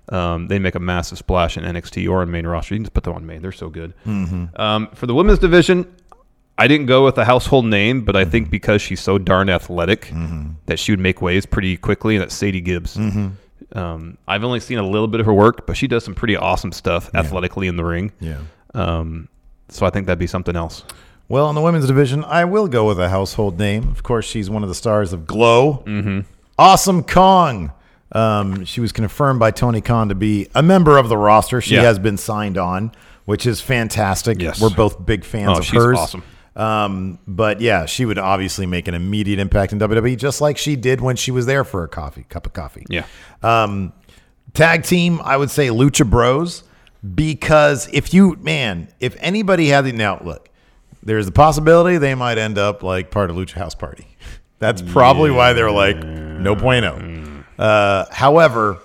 [0.08, 2.74] Um, they make a massive splash in NXT or in main roster.
[2.74, 3.92] You can just put them on main; they're so good.
[4.06, 4.58] Mhm.
[4.58, 5.86] Um, for the women's division,
[6.58, 10.12] I didn't go with a household name, but I think because she's so darn athletic
[10.66, 12.96] that she would make waves pretty quickly, and that's Sadie Gibbs.
[12.96, 13.32] Mhm.
[13.76, 16.36] Um, I've only seen a little bit of her work, but she does some pretty
[16.36, 18.10] awesome stuff athletically in the ring.
[18.20, 18.38] Yeah.
[18.74, 19.28] Um,
[19.68, 20.82] so I think that'd be something else.
[21.30, 23.88] Well, in the women's division, I will go with a household name.
[23.90, 25.84] Of course, she's one of the stars of Glow.
[25.86, 26.24] Mhm.
[26.58, 27.70] Awesome Kong.
[28.12, 31.60] Um, she was confirmed by Tony Khan to be a member of the roster.
[31.60, 31.82] She Yeah.
[31.82, 32.90] has been signed on,
[33.26, 34.42] which is fantastic.
[34.42, 34.60] Yes.
[34.60, 35.98] We're both big fans Oh, of she's hers.
[35.98, 36.22] awesome.
[36.56, 40.74] Um, but yeah, she would obviously make an immediate impact in WWE, just like she
[40.74, 42.84] did when she was there for a coffee, cup of coffee.
[42.90, 43.04] Yeah.
[43.44, 43.92] Um,
[44.52, 46.64] tag team, I would say Lucha Bros,
[47.14, 50.48] because if you, man, if anybody had the now look,
[51.02, 54.06] there's a possibility they might end up like part of Lucha House Party.
[54.58, 57.44] That's probably why they're like no bueno.
[57.58, 58.78] Uh, however,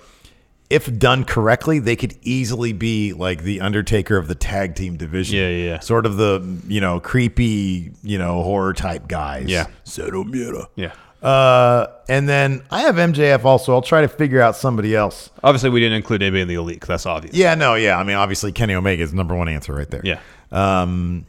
[0.70, 5.36] if done correctly, they could easily be like the Undertaker of the tag team division.
[5.36, 5.78] Yeah, yeah, yeah.
[5.80, 9.46] Sort of the you know creepy you know horror type guys.
[9.48, 9.66] Yeah.
[9.84, 10.66] Cero Miedo.
[10.76, 10.92] Yeah.
[11.22, 13.74] Uh, and then I have MJF also.
[13.74, 15.30] I'll try to figure out somebody else.
[15.42, 17.34] Obviously, we didn't include anybody in the elite 'cause that's obvious.
[17.34, 17.98] Yeah, no, yeah.
[17.98, 20.02] I mean, obviously, Kenny Omega is number one answer right there.
[20.04, 20.20] Yeah.
[20.52, 21.26] Um,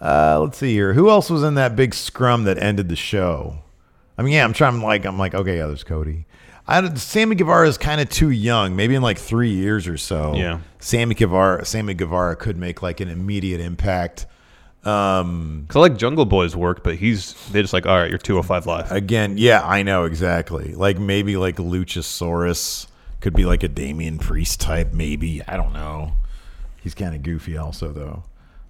[0.00, 0.92] uh, let's see here.
[0.92, 3.58] Who else was in that big scrum that ended the show?
[4.16, 4.80] I mean, yeah, I'm trying.
[4.80, 6.26] Like, I'm like, okay, yeah, there's Cody.
[6.66, 8.76] I Sammy Guevara is kind of too young.
[8.76, 10.34] Maybe in like three years or so.
[10.34, 10.60] Yeah.
[10.80, 11.64] Sammy Guevara.
[11.64, 14.26] Sammy Guevara could make like an immediate impact.
[14.84, 18.18] Um, Cause I like Jungle Boy's work, but he's they just like, all right, you're
[18.18, 18.92] 205 live.
[18.92, 20.74] Again, yeah, I know exactly.
[20.74, 22.86] Like maybe like Luchasaurus
[23.20, 24.92] could be like a Damien Priest type.
[24.92, 26.12] Maybe I don't know.
[26.80, 28.24] He's kind of goofy also though.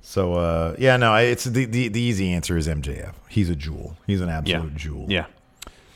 [0.08, 3.12] So uh, yeah, no, it's the, the the easy answer is MJF.
[3.28, 3.98] He's a jewel.
[4.06, 5.04] He's an absolute jewel.
[5.06, 5.26] Yeah.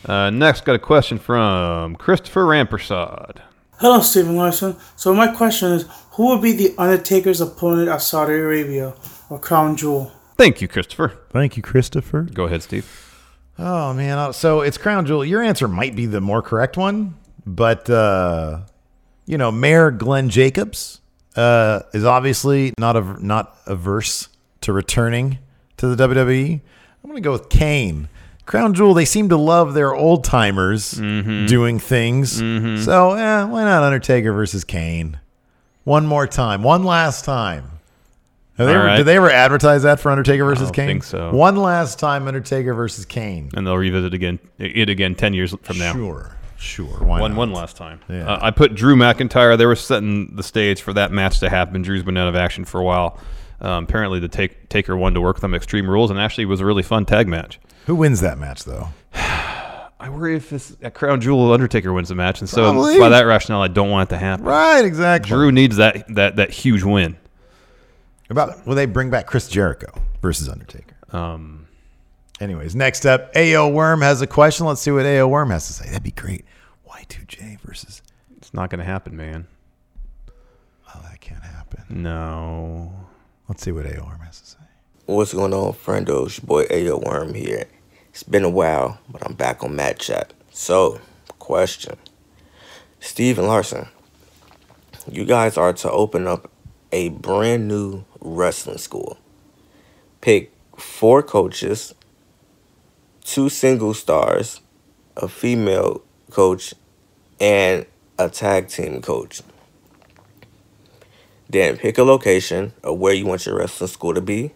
[0.04, 3.38] Uh, next, got a question from Christopher Rampersad.
[3.78, 4.76] Hello, Stephen Larson.
[4.96, 8.92] So my question is, who would be the Undertaker's opponent at Saudi Arabia
[9.30, 10.12] or Crown Jewel?
[10.36, 11.18] Thank you, Christopher.
[11.30, 12.24] Thank you, Christopher.
[12.24, 12.86] Go ahead, Steve.
[13.58, 15.24] Oh man, uh, so it's Crown Jewel.
[15.24, 17.14] Your answer might be the more correct one,
[17.46, 18.60] but uh,
[19.24, 21.00] you know, Mayor Glenn Jacobs
[21.36, 24.28] uh, is obviously not a, not averse
[24.62, 25.38] to returning
[25.76, 26.60] to the WWE.
[27.02, 28.08] I'm going to go with Kane.
[28.46, 31.46] Crown Jewel, they seem to love their old timers mm-hmm.
[31.46, 32.40] doing things.
[32.40, 32.82] Mm-hmm.
[32.82, 35.18] So, yeah, why not Undertaker versus Kane?
[35.84, 37.72] One more time, one last time.
[38.56, 38.98] They right.
[38.98, 40.86] Did they ever advertise that for Undertaker versus Kane?
[40.86, 41.32] think so.
[41.32, 43.50] One last time, Undertaker versus Kane.
[43.54, 45.92] And they'll revisit again it again 10 years from now.
[45.94, 46.98] Sure, sure.
[47.04, 47.38] Why one not?
[47.38, 48.00] one last time.
[48.08, 48.26] Yeah.
[48.26, 49.58] Uh, I put Drew McIntyre.
[49.58, 51.82] They were setting the stage for that match to happen.
[51.82, 53.18] Drew's been out of action for a while.
[53.60, 56.60] Um, apparently, the take, Taker won to work with them Extreme Rules, and actually was
[56.60, 57.60] a really fun tag match.
[57.86, 58.88] Who wins that match, though?
[59.14, 62.98] I worry if this at Crown Jewel Undertaker wins the match, and so Probably.
[62.98, 64.44] by that rationale, I don't want it to happen.
[64.44, 65.28] Right, exactly.
[65.28, 67.16] Drew needs that that that huge win.
[68.28, 70.96] About will they bring back Chris Jericho versus Undertaker?
[71.12, 71.62] Um,
[72.42, 74.66] Anyways, next up, AO Worm has a question.
[74.66, 75.86] Let's see what AO Worm has to say.
[75.86, 76.44] That'd be great.
[77.02, 78.02] Y2J versus.
[78.36, 79.46] It's not going to happen, man.
[80.94, 81.84] Oh, that can't happen.
[81.88, 82.92] No.
[83.48, 84.58] Let's see what AO Worm has to say.
[85.06, 86.26] What's going on, friendo?
[86.26, 87.66] It's your boy Ayo Worm here.
[88.10, 90.32] It's been a while, but I'm back on Matt Chat.
[90.50, 91.00] So,
[91.38, 91.96] question.
[93.00, 93.88] Steven Larson,
[95.10, 96.50] you guys are to open up
[96.92, 99.18] a brand new wrestling school.
[100.20, 101.94] Pick four coaches,
[103.24, 104.60] two single stars,
[105.16, 106.74] a female coach,
[107.42, 107.84] and
[108.18, 109.42] a tag team coach.
[111.50, 114.52] Then pick a location of where you want your wrestling school to be.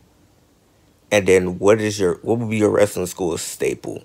[1.10, 4.04] And then what is your what would be your wrestling school staple?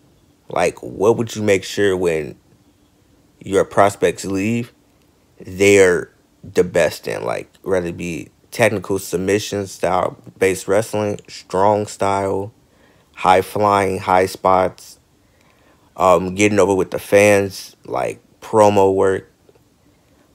[0.50, 2.36] Like what would you make sure when
[3.39, 4.74] your prospects leave,
[5.39, 6.12] they're
[6.44, 7.24] the best in?
[7.24, 12.52] Like whether it be technical submission style based wrestling, strong style,
[13.15, 15.00] high flying, high spots,
[15.96, 19.32] um, getting over with the fans, like promo work.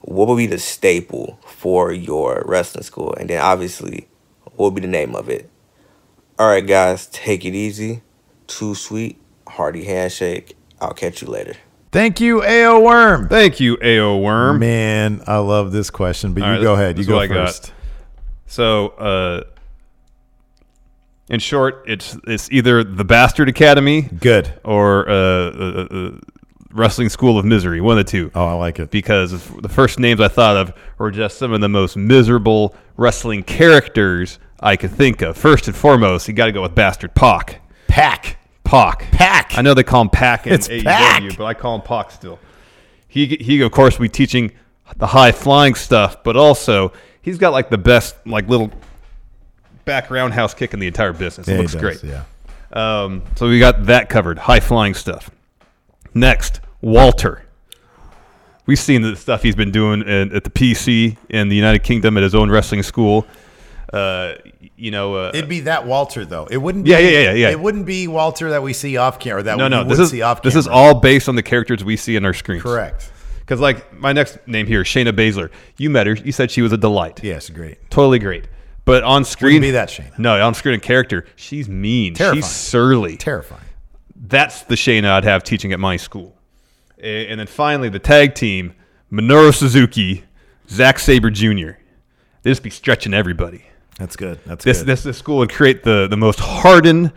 [0.00, 3.12] What would be the staple for your wrestling school?
[3.18, 4.06] And then obviously,
[4.44, 5.50] what would be the name of it?
[6.38, 8.02] All right, guys, take it easy.
[8.46, 9.18] Too sweet.
[9.48, 10.56] Hearty handshake.
[10.80, 11.54] I'll catch you later.
[11.92, 13.28] Thank you, AO Worm.
[13.28, 14.58] Thank you, AO Worm.
[14.60, 16.98] Man, I love this question, but All you right, go this- ahead.
[16.98, 17.46] You this is go what I got.
[17.48, 17.72] first.
[18.46, 19.42] So, uh,
[21.28, 26.10] in short, it's it's either the Bastard Academy, good, or uh, uh, uh,
[26.76, 28.30] Wrestling School of Misery, one of the two.
[28.34, 31.60] Oh, I like it because the first names I thought of were just some of
[31.60, 35.36] the most miserable wrestling characters I could think of.
[35.36, 37.60] First and foremost, you got to go with Bastard Pac.
[37.88, 38.38] Pac.
[38.64, 39.10] Pac.
[39.12, 39.52] Pac.
[39.56, 41.36] I know they call him Pac in It's AEW, Pac.
[41.38, 42.38] but I call him Pac still.
[43.08, 44.52] He he of course will be teaching
[44.96, 48.70] the high flying stuff, but also he's got like the best like little
[49.84, 51.48] back roundhouse kick in the entire business.
[51.48, 52.04] It looks does, great.
[52.04, 52.24] yeah.
[52.72, 54.38] Um, so we got that covered.
[54.38, 55.30] High flying stuff.
[56.12, 57.42] Next, Walter.
[58.66, 62.16] We've seen the stuff he's been doing in, at the PC in the United Kingdom
[62.16, 63.26] at his own wrestling school.
[63.92, 64.34] Uh,
[64.76, 66.46] you know, uh, It'd be that Walter though.
[66.46, 66.84] It wouldn't.
[66.84, 67.50] Be, Yeah, yeah, yeah, yeah.
[67.50, 69.42] It wouldn't be Walter that we see off camera.
[69.44, 69.84] That no, we no.
[69.84, 72.34] This is see off this is all based on the characters we see in our
[72.34, 72.62] screens.
[72.62, 73.12] Correct.
[73.38, 75.50] Because like my next name here, Shayna Baszler.
[75.78, 76.14] You met her.
[76.14, 77.22] You said she was a delight.
[77.22, 77.90] Yes, great.
[77.90, 78.48] Totally great.
[78.84, 80.18] But on screen, be that Shayna.
[80.18, 82.14] No, on screen and character, she's mean.
[82.14, 82.42] Terrifying.
[82.42, 83.16] She's surly.
[83.16, 83.62] Terrifying.
[84.16, 86.35] That's the Shayna I'd have teaching at my school.
[87.06, 88.74] And then finally, the tag team:
[89.12, 90.24] Minoru Suzuki,
[90.68, 91.78] Zack Sabre Jr.
[92.42, 93.64] They just be stretching everybody.
[93.98, 94.40] That's good.
[94.44, 94.86] That's this good.
[94.86, 97.12] this this school would create the the most hardened,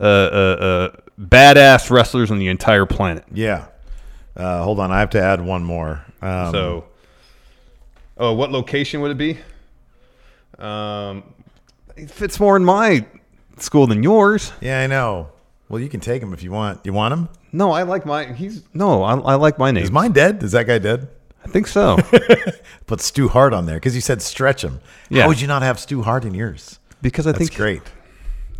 [0.00, 3.24] uh, uh, uh, badass wrestlers on the entire planet.
[3.32, 3.66] Yeah.
[4.36, 6.04] Uh, hold on, I have to add one more.
[6.20, 6.84] Um, so,
[8.18, 9.38] oh, what location would it be?
[10.58, 11.22] Um,
[11.96, 13.06] it fits more in my
[13.58, 14.52] school than yours.
[14.60, 15.30] Yeah, I know.
[15.68, 16.84] Well, you can take them if you want.
[16.84, 17.28] You want him?
[17.52, 18.32] No, I like my.
[18.32, 19.84] He's no, I, I like my name.
[19.84, 20.42] Is mine dead?
[20.42, 21.08] Is that guy dead?
[21.44, 21.96] I think so.
[22.86, 24.80] Put Stu Hart on there because you said stretch him.
[25.08, 25.22] Yeah.
[25.22, 26.80] How would you not have Stu Hart in yours?
[27.02, 27.82] Because I That's think great.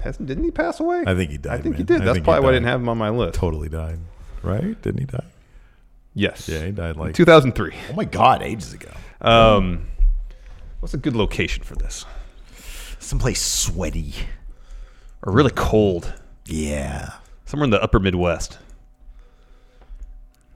[0.01, 1.03] Hasn't didn't he pass away?
[1.07, 1.61] I think he died.
[1.61, 2.03] I think he did.
[2.03, 3.35] I That's probably why I didn't have him on my list.
[3.35, 3.99] Totally died.
[4.43, 4.81] Right?
[4.81, 5.25] Didn't he die?
[6.15, 6.49] Yes.
[6.49, 7.75] Yeah, he died like 2003.
[7.91, 8.91] Oh my god, ages ago.
[9.21, 9.89] Um,
[10.81, 12.07] what's a good location for this?
[13.01, 14.15] Someplace sweaty
[15.23, 16.15] or really cold.
[16.47, 17.15] Yeah.
[17.45, 18.59] Somewhere in the upper Midwest.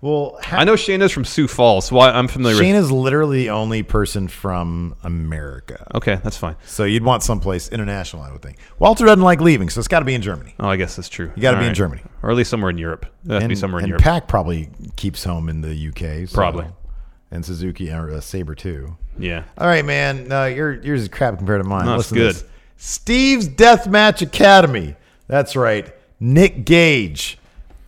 [0.03, 2.65] Well, I know Shayna's from Sioux Falls, so I, I'm familiar with.
[2.65, 5.87] Shayna's literally the only person from America.
[5.95, 6.57] Okay, that's fine.
[6.65, 8.57] So you'd want someplace international, I would think.
[8.79, 10.55] Walter doesn't like leaving, so it's got to be in Germany.
[10.59, 11.31] Oh, I guess that's true.
[11.37, 11.75] You got to be in.
[11.75, 12.01] Germany.
[12.23, 13.05] or at least somewhere in Europe.
[13.29, 14.03] Has be somewhere in and Europe.
[14.03, 16.27] Pac probably keeps home in the UK.
[16.29, 16.67] so- Probably.
[17.33, 18.97] And Suzuki or uh, Sabre too.
[19.19, 19.45] Yeah.
[19.57, 20.27] All right, man.
[20.29, 21.87] No, your yours is crap compared to mine.
[21.87, 22.35] No, Listen good.
[22.35, 22.45] this.
[22.77, 24.97] Steve's Deathmatch Academy.
[25.29, 25.95] That's right.
[26.19, 27.39] Nick Gage,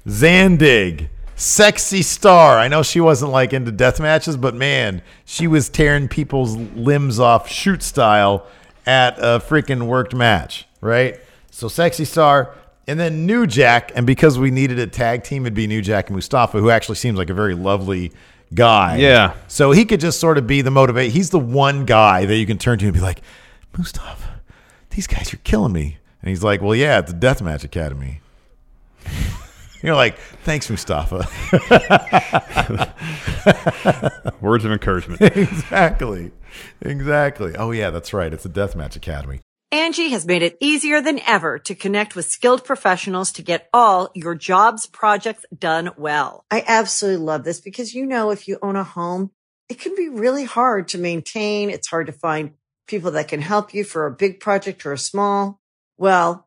[0.07, 1.09] Zandig,
[1.42, 2.57] Sexy Star.
[2.57, 7.18] I know she wasn't like into death matches, but man, she was tearing people's limbs
[7.18, 8.46] off shoot style
[8.87, 11.18] at a freaking worked match, right?
[11.50, 12.55] So Sexy Star.
[12.87, 16.09] And then New Jack, and because we needed a tag team, it'd be New Jack
[16.09, 18.12] and Mustafa, who actually seems like a very lovely
[18.55, 18.96] guy.
[18.98, 19.35] Yeah.
[19.48, 21.11] So he could just sort of be the motivate.
[21.11, 23.20] He's the one guy that you can turn to and be like,
[23.76, 24.40] Mustafa,
[24.90, 25.98] these guys are killing me.
[26.20, 28.20] And he's like, Well, yeah, it's a deathmatch academy.
[29.83, 31.27] You're like, thanks, Mustafa.
[34.40, 35.21] Words of encouragement.
[35.37, 36.31] exactly.
[36.81, 37.57] Exactly.
[37.57, 38.33] Oh, yeah, that's right.
[38.33, 39.40] It's a deathmatch academy.
[39.73, 44.11] Angi has made it easier than ever to connect with skilled professionals to get all
[44.14, 46.45] your jobs projects done well.
[46.51, 49.31] I absolutely love this because, you know, if you own a home,
[49.71, 51.71] it can be really hard to maintain.
[51.71, 52.53] It's hard to find
[52.87, 55.59] people that can help you for a big project or a small.
[55.97, 56.47] Well,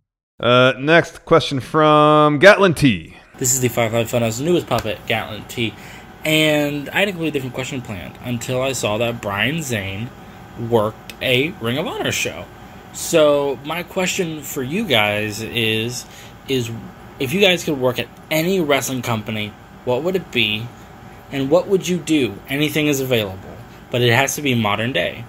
[0.41, 3.15] Uh, next question from Gatlin T.
[3.37, 5.71] This is the Firefly Funhouse newest puppet, Gatlin T.
[6.25, 10.09] And I had a completely different question planned until I saw that Brian Zane
[10.69, 12.45] worked a Ring of Honor show.
[12.93, 16.05] So my question for you guys is
[16.47, 16.71] is
[17.19, 19.53] if you guys could work at any wrestling company,
[19.85, 20.65] what would it be?
[21.31, 22.39] And what would you do?
[22.49, 23.55] Anything is available,
[23.91, 25.23] but it has to be modern day.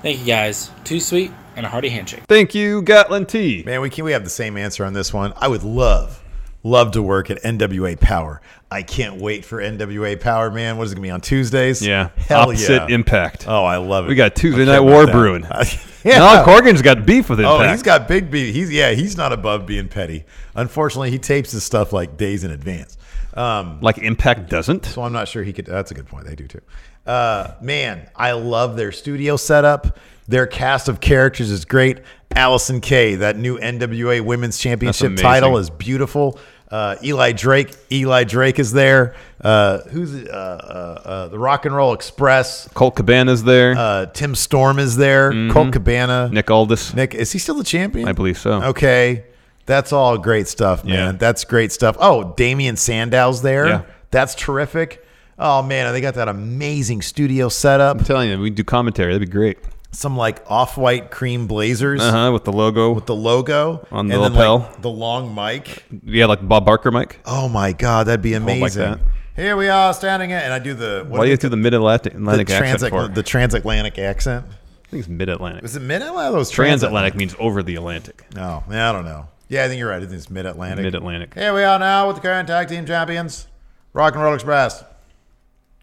[0.00, 0.70] Thank you guys.
[0.82, 2.22] Too sweet and a hearty handshake.
[2.28, 3.62] Thank you, Gatlin T.
[3.64, 5.32] Man, we can we have the same answer on this one.
[5.36, 6.22] I would love,
[6.62, 8.40] love to work at NWA Power.
[8.70, 10.76] I can't wait for NWA Power, man.
[10.76, 11.84] What is it gonna be on Tuesdays?
[11.84, 12.94] Yeah, Hell opposite yeah.
[12.94, 13.46] Impact.
[13.48, 14.08] Oh, I love it.
[14.08, 15.12] We got Tuesday Night War that.
[15.12, 15.44] brewing.
[16.06, 16.18] yeah.
[16.18, 17.60] Now Corgan's got beef with Impact.
[17.60, 18.54] Oh, he's got big beef.
[18.54, 20.24] He's yeah, he's not above being petty.
[20.54, 22.96] Unfortunately, he tapes his stuff like days in advance.
[23.34, 24.86] Um, like Impact doesn't.
[24.86, 25.66] So I'm not sure he could.
[25.66, 26.26] That's a good point.
[26.26, 26.62] They do too.
[27.06, 29.98] Uh, man, I love their studio setup.
[30.28, 32.00] Their cast of characters is great.
[32.34, 36.38] Allysin Kay, that new NWA Women's Championship title is beautiful.
[36.70, 39.14] Uh, Eli Drake, Eli Drake is there.
[39.40, 42.68] Uh, who's uh, uh, uh, the Rock and Roll Express?
[42.74, 43.74] Colt Cabana's there.
[43.76, 45.30] Uh, Tim Storm is there.
[45.32, 45.52] Mhm.
[45.52, 46.28] Colt Cabana.
[46.32, 46.92] Nick Aldis.
[46.94, 48.08] Nick, is he still the champion?
[48.08, 48.62] I believe so.
[48.64, 49.24] Okay.
[49.66, 50.94] That's all great stuff, man.
[50.94, 51.12] Yeah.
[51.12, 51.96] That's great stuff.
[52.00, 53.66] Oh, Damien Sandow's there.
[53.66, 53.82] Yeah.
[54.10, 55.04] That's terrific.
[55.38, 57.98] Oh man, they got that amazing studio setup.
[57.98, 59.12] I'm telling you, we do commentary.
[59.12, 59.58] That'd be great.
[59.96, 62.32] Some like off-white cream blazers Uh huh.
[62.32, 62.92] With the logo.
[62.92, 64.58] with the logo On the lapel.
[64.58, 65.84] like, the long mic.
[66.04, 67.18] yeah, like Bob Barker mic.
[67.24, 68.82] Oh my god, that'd be Hold like amazing.
[68.82, 69.00] that.
[69.36, 71.56] Here we are standing at, and I do the what Why do you do the
[71.56, 72.12] Mid Atlantic
[72.50, 73.08] accent for?
[73.08, 74.44] the transatlantic accent?
[74.48, 75.64] I think it's Mid Atlantic.
[75.64, 76.32] Is it mid Atlantic?
[76.34, 78.24] Those Transatlantic means over the Atlantic.
[78.34, 79.28] No, I don't know.
[79.48, 79.96] Yeah, I think you're right.
[79.96, 80.84] I think it's Mid Atlantic.
[80.84, 81.34] Mid Atlantic.
[81.34, 83.46] Here we are now with the current tag team champions,
[83.94, 84.84] Rock and Roll Express.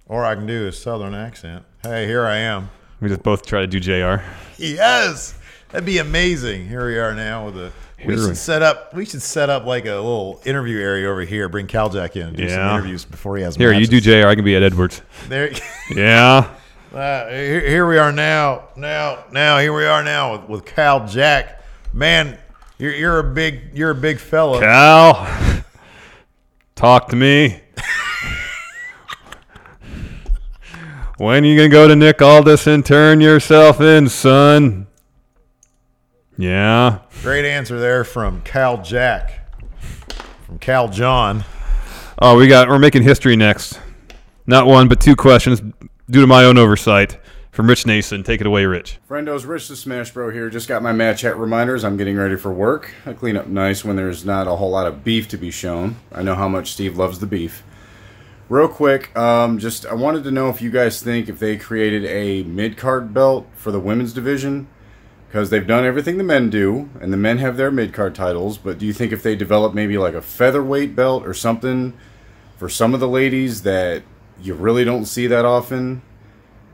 [0.06, 1.66] Or I can do a southern accent.
[1.82, 2.70] Hey, here I am.
[3.04, 4.24] We just both try to do JR.
[4.58, 5.38] Yes,
[5.70, 6.70] that'd be amazing.
[6.70, 7.72] Here we are now with a.
[8.06, 8.94] We should set up.
[8.94, 11.50] We should set up like a little interview area over here.
[11.50, 12.74] Bring Cal Jack in and do some Yeah.
[12.76, 13.58] interviews before he has.
[13.58, 14.28] Here, you do JR.
[14.28, 15.02] I can be at Edwards.
[15.28, 15.52] There.
[15.94, 16.50] Yeah.
[16.94, 18.70] Uh, here, here we are now.
[18.78, 21.62] Now, now, here we are now with, with Cal Jack.
[21.92, 22.38] Man,
[22.78, 24.62] you're, you're a big, you're a big fella.
[24.62, 25.64] Cal,
[26.76, 27.63] talk to me.
[31.24, 34.88] When you gonna go to Nick Aldis and turn yourself in, son?
[36.38, 37.00] Yeah.
[37.22, 39.50] Great answer there from Cal Jack,
[40.46, 41.46] from Cal John.
[42.20, 42.68] Oh, we got.
[42.68, 43.80] We're making history next.
[44.46, 45.62] Not one, but two questions
[46.10, 47.18] due to my own oversight
[47.52, 48.24] from Rich Nason.
[48.24, 49.00] Take it away, Rich.
[49.10, 50.50] Friendos, Rich the Smash Bro here.
[50.50, 51.86] Just got my match chat reminders.
[51.86, 52.92] I'm getting ready for work.
[53.06, 55.96] I clean up nice when there's not a whole lot of beef to be shown.
[56.12, 57.64] I know how much Steve loves the beef.
[58.54, 62.06] Real quick, um, just I wanted to know if you guys think if they created
[62.06, 64.68] a mid card belt for the women's division,
[65.28, 68.60] because they've done everything the men do, and the men have their mid card titles.
[68.60, 71.98] But do you think if they develop maybe like a featherweight belt or something
[72.56, 74.04] for some of the ladies that
[74.40, 76.04] you really don't see that often,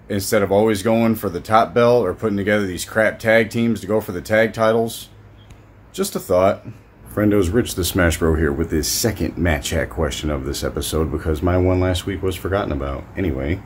[0.09, 3.79] instead of always going for the top belt or putting together these crap tag teams
[3.79, 5.07] to go for the tag titles?
[5.93, 6.61] Just a thought.
[7.19, 11.11] Friendos, Rich the Smash Bro here with this second match chat question of this episode
[11.11, 13.03] because my one last week was forgotten about.
[13.17, 13.61] Anyway,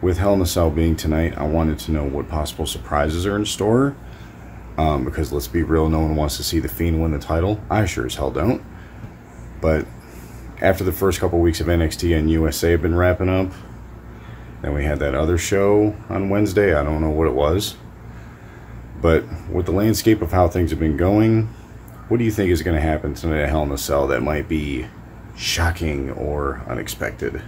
[0.00, 3.34] with Hell in a Cell being tonight, I wanted to know what possible surprises are
[3.34, 3.96] in store.
[4.78, 7.60] Um, because let's be real, no one wants to see the Fiend win the title.
[7.68, 8.62] I sure as hell don't.
[9.60, 9.84] But
[10.60, 13.50] after the first couple weeks of NXT and USA have been wrapping up,
[14.60, 16.72] then we had that other show on Wednesday.
[16.72, 17.74] I don't know what it was.
[19.00, 21.52] But with the landscape of how things have been going,
[22.08, 24.22] what do you think is going to happen tonight at Hell in a Cell that
[24.22, 24.86] might be
[25.36, 27.42] shocking or unexpected?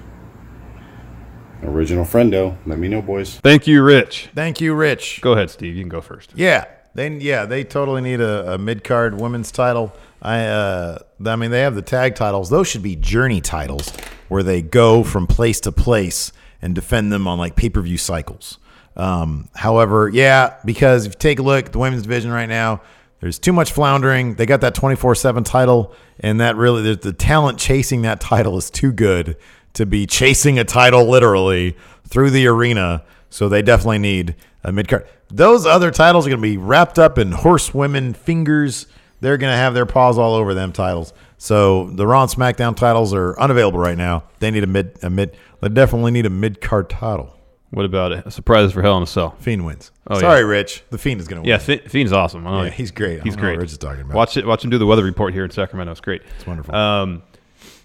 [1.62, 3.36] Original friendo, let me know, boys.
[3.36, 4.30] Thank you, Rich.
[4.34, 5.20] Thank you, Rich.
[5.22, 5.74] Go ahead, Steve.
[5.74, 6.32] You can go first.
[6.36, 9.92] Yeah, they yeah they totally need a, a mid card women's title.
[10.20, 12.50] I uh, I mean they have the tag titles.
[12.50, 13.92] Those should be journey titles
[14.28, 17.98] where they go from place to place and defend them on like pay per view
[17.98, 18.58] cycles.
[18.96, 22.80] Um, however, yeah, because if you take a look at the women's division right now,
[23.24, 24.34] there's too much floundering.
[24.34, 28.58] They got that 24 seven title, and that really the, the talent chasing that title
[28.58, 29.38] is too good
[29.72, 31.74] to be chasing a title literally
[32.06, 33.02] through the arena.
[33.30, 35.08] So they definitely need a mid card.
[35.28, 38.88] Those other titles are going to be wrapped up in horsewomen fingers.
[39.22, 41.14] They're going to have their paws all over them titles.
[41.38, 44.24] So the Raw and SmackDown titles are unavailable right now.
[44.40, 45.34] They need a mid a mid.
[45.62, 47.33] They definitely need a mid card title.
[47.74, 48.24] What about it?
[48.26, 49.32] A surprise for Hell in a Cell.
[49.40, 49.90] Fiend wins.
[50.06, 50.46] Oh, Sorry, yeah.
[50.46, 50.84] Rich.
[50.90, 51.48] The Fiend is going to win.
[51.48, 52.46] Yeah, Fi- Fiend's awesome.
[52.46, 53.22] I Yeah, he's great.
[53.22, 53.58] He's don't know what great.
[53.58, 54.14] Rich is talking about.
[54.14, 54.46] Watch it.
[54.46, 55.90] Watch him do the weather report here in Sacramento.
[55.92, 56.22] It's great.
[56.36, 56.74] It's wonderful.
[56.74, 57.22] Um,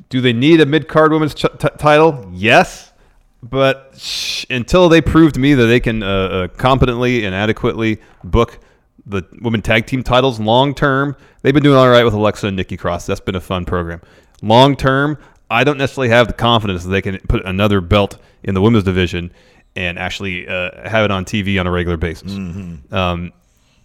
[0.09, 2.29] do they need a mid card women's ch- t- title?
[2.31, 2.93] Yes,
[3.41, 7.99] but sh- until they prove to me that they can uh, uh, competently and adequately
[8.23, 8.59] book
[9.05, 12.55] the women tag team titles long term, they've been doing all right with Alexa and
[12.55, 13.07] Nikki Cross.
[13.07, 14.01] That's been a fun program.
[14.43, 15.17] Long term,
[15.49, 18.83] I don't necessarily have the confidence that they can put another belt in the women's
[18.83, 19.31] division
[19.79, 22.33] and actually uh, have it on TV on a regular basis.
[22.33, 22.91] Mhm.
[22.91, 23.31] Um,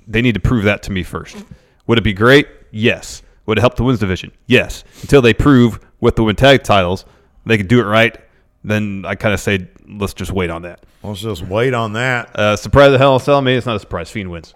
[0.08, 1.36] they need to prove that to me first.
[1.86, 2.48] Would it be great?
[2.72, 3.22] Yes.
[3.46, 4.32] Would it help the women's division?
[4.46, 4.82] Yes.
[5.02, 7.04] Until they prove with the women tag titles
[7.46, 8.16] they could do it right,
[8.64, 10.84] then I kind of say let's just wait on that.
[11.02, 12.34] Let's just wait on that.
[12.34, 13.40] Uh, surprise the hell in a cell.
[13.42, 14.10] Maybe it's not a surprise.
[14.10, 14.54] Fiend wins.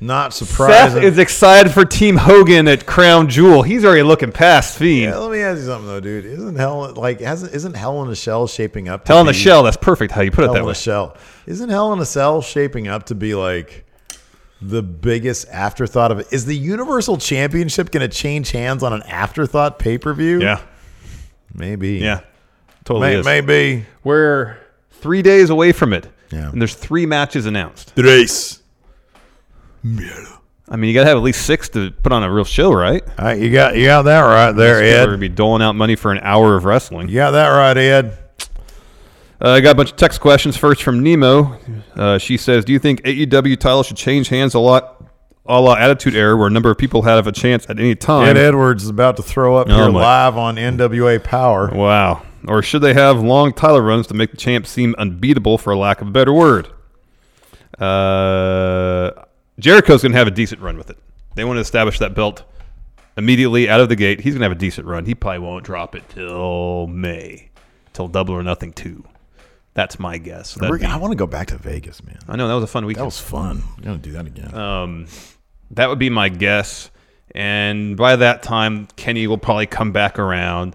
[0.00, 3.62] Not Seth is excited for Team Hogan at Crown Jewel.
[3.62, 5.12] He's already looking past Fiend.
[5.12, 6.24] Yeah, let me ask you something though, dude.
[6.24, 9.04] Isn't Hell like hasn't isn't Hell in a Shell shaping up?
[9.06, 9.64] to Hell in a Shell.
[9.64, 10.12] That's perfect.
[10.12, 10.72] How you put it Hell that in way.
[10.72, 11.16] a Shell.
[11.46, 13.84] Isn't Hell in a Cell shaping up to be like
[14.62, 16.28] the biggest afterthought of it?
[16.30, 20.40] Is the Universal Championship going to change hands on an afterthought pay per view?
[20.40, 20.60] Yeah.
[21.52, 21.94] maybe.
[21.94, 22.20] Yeah,
[22.84, 23.08] totally.
[23.14, 23.24] May- is.
[23.26, 23.86] maybe.
[24.04, 24.58] We're
[24.92, 26.06] three days away from it.
[26.30, 26.50] Yeah.
[26.50, 27.94] And there's three matches announced.
[27.96, 28.62] Tres.
[30.70, 32.72] I mean, you got to have at least six to put on a real show,
[32.72, 33.02] right?
[33.18, 35.06] Right, you got you got that right there, Ed.
[35.06, 37.08] going to be doling out money for an hour of wrestling.
[37.08, 38.18] You got that right, Ed.
[39.40, 40.56] Uh, I got a bunch of text questions.
[40.56, 41.58] First from Nemo.
[41.94, 45.02] Uh, she says, "Do you think AEW title should change hands a lot,
[45.46, 48.28] a la Attitude Era, where a number of people have a chance at any time?"
[48.28, 51.70] Ed Edwards is about to throw up Oh, here my- live on NWA Power.
[51.72, 52.22] Wow.
[52.46, 56.00] Or should they have long title runs to make the champ seem unbeatable, for lack
[56.02, 56.68] of a better word?
[57.78, 59.10] Uh,
[59.58, 60.98] Jericho's going to have a decent run with it.
[61.34, 62.44] They want to establish that belt
[63.16, 64.20] immediately out of the gate.
[64.20, 65.04] He's going to have a decent run.
[65.04, 67.50] He probably won't drop it till May,
[67.92, 69.04] till Double or Nothing 2.
[69.74, 70.54] That's my guess.
[70.54, 72.18] That'd be- I want to go back to Vegas, man.
[72.28, 73.02] I know that was a fun weekend.
[73.02, 73.62] That was fun.
[73.76, 74.52] I'm gonna do that again.
[74.52, 75.06] Um,
[75.70, 76.90] that would be my guess.
[77.32, 80.74] And by that time, Kenny will probably come back around.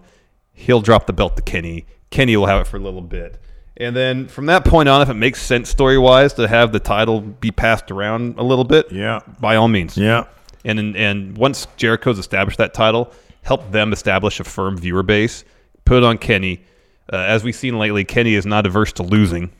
[0.53, 1.85] He'll drop the belt to Kenny.
[2.11, 3.41] Kenny will have it for a little bit.
[3.77, 6.79] And then from that point on, if it makes sense story wise to have the
[6.79, 10.25] title be passed around a little bit, yeah, by all means, yeah.
[10.63, 13.11] And and, and once Jericho's established that title,
[13.41, 15.43] help them establish a firm viewer base.
[15.85, 16.63] Put it on Kenny.
[17.11, 19.51] Uh, as we've seen lately, Kenny is not averse to losing,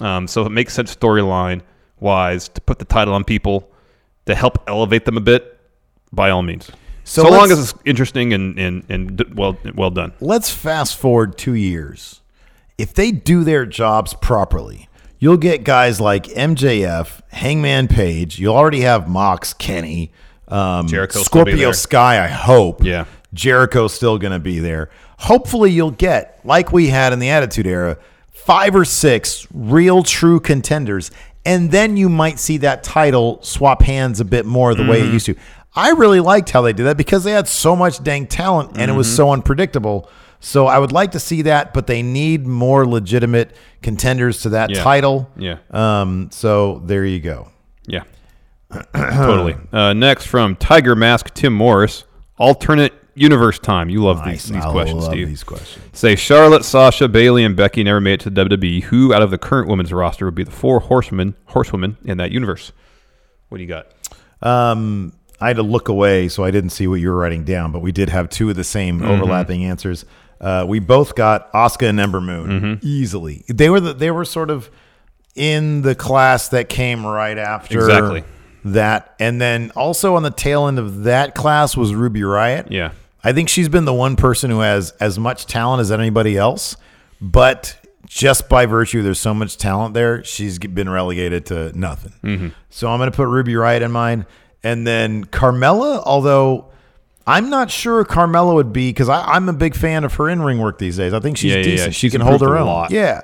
[0.00, 1.60] um, so it makes sense storyline
[2.00, 3.70] wise to put the title on people
[4.26, 5.58] to help elevate them a bit.
[6.12, 6.68] By all means,
[7.04, 10.12] So so, long as it's interesting and and, and d- well well done.
[10.18, 12.19] Let's fast forward two years.
[12.80, 18.38] If they do their jobs properly, you'll get guys like MJF, Hangman Page.
[18.38, 20.12] You'll already have Mox, Kenny,
[20.48, 21.72] um, be Scorpio.
[21.72, 22.24] Sky.
[22.24, 22.82] I hope.
[22.82, 23.04] Yeah.
[23.34, 24.90] Jericho's still going to be there.
[25.18, 27.98] Hopefully, you'll get like we had in the Attitude Era,
[28.30, 31.10] five or six real true contenders,
[31.44, 35.06] and then you might see that title swap hands a bit more the way it
[35.08, 35.12] Mhm.
[35.12, 35.34] used to.
[35.76, 38.90] I really liked how they did that because they had so much dang talent and
[38.90, 39.16] it was Mhm.
[39.16, 40.08] so unpredictable.
[40.40, 44.70] So I would like to see that, but they need more legitimate contenders to that
[44.70, 44.82] Yeah.
[44.82, 45.30] title.
[45.36, 45.58] Yeah.
[45.70, 46.28] Um.
[46.32, 47.48] So there you go.
[47.86, 48.04] Yeah.
[48.94, 49.56] totally.
[49.72, 52.04] Uh, next from Tiger Mask Tim Morris,
[52.38, 53.90] alternate universe time.
[53.90, 54.44] You love Nice.
[54.44, 55.26] these, these I questions, love Steve.
[55.28, 55.84] these questions.
[55.92, 58.84] Say Charlotte, Sasha, Bayley, and Becky never made it to WWE.
[58.84, 62.30] Who out of the current women's roster would be the four horsemen, horsewomen in that
[62.30, 62.72] universe?
[63.48, 63.88] What do you got?
[64.42, 67.72] Um, I had to look away, so I didn't see what you were writing down,
[67.72, 69.08] but we did have two of the same Mhm.
[69.08, 70.04] overlapping answers.
[70.40, 72.48] Uh, we both got Asuka and Ember Moon
[72.80, 72.84] Mhm.
[72.84, 73.44] easily.
[73.48, 74.70] They were the, they were sort of
[75.36, 78.24] in the class that came right after Exactly.
[78.64, 82.66] that, and then also on the tail end of that class was Ruby Riott.
[82.70, 82.90] Yeah.
[83.22, 86.76] I think she's been the one person who has as much talent as anybody else,
[87.20, 87.76] but
[88.06, 92.12] just by virtue there's so much talent there, she's been relegated to nothing.
[92.24, 92.52] Mhm.
[92.70, 94.24] So I'm going to put Ruby Riott in mine,
[94.64, 96.02] and then Carmella.
[96.04, 96.64] Although
[97.30, 100.58] I'm not sure Carmella would be because I'm a big fan of her in ring
[100.58, 101.12] work these days.
[101.14, 101.70] I think she's Yeah, yeah, yeah.
[101.70, 101.94] decent.
[101.94, 102.66] She She's can hold her own.
[102.66, 102.90] lot.
[102.90, 103.20] Yeah.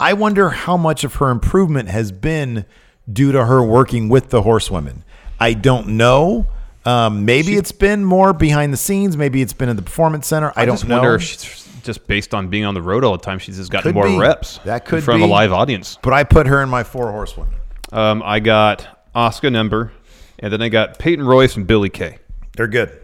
[0.00, 2.64] I wonder how much of her improvement has been
[3.12, 5.04] due to her working with the horsewomen.
[5.38, 6.46] I don't know.
[6.86, 9.16] Um, maybe it's been more behind the scenes.
[9.16, 10.52] Maybe it's been in the performance center.
[10.56, 10.96] I, don't just know.
[10.96, 13.38] wonder if she's just based on being on the road all the time.
[13.38, 14.16] She's just gotten Could more be.
[14.18, 14.58] reps.
[14.64, 15.24] That could in front be.
[15.24, 15.98] of a live audience.
[16.02, 17.54] But I put her in my four horsewomen.
[17.92, 19.92] Um, I got Asuka Ember,
[20.38, 22.16] and then I got Peyton Royce and Billie Kay.
[22.56, 22.98] They're good.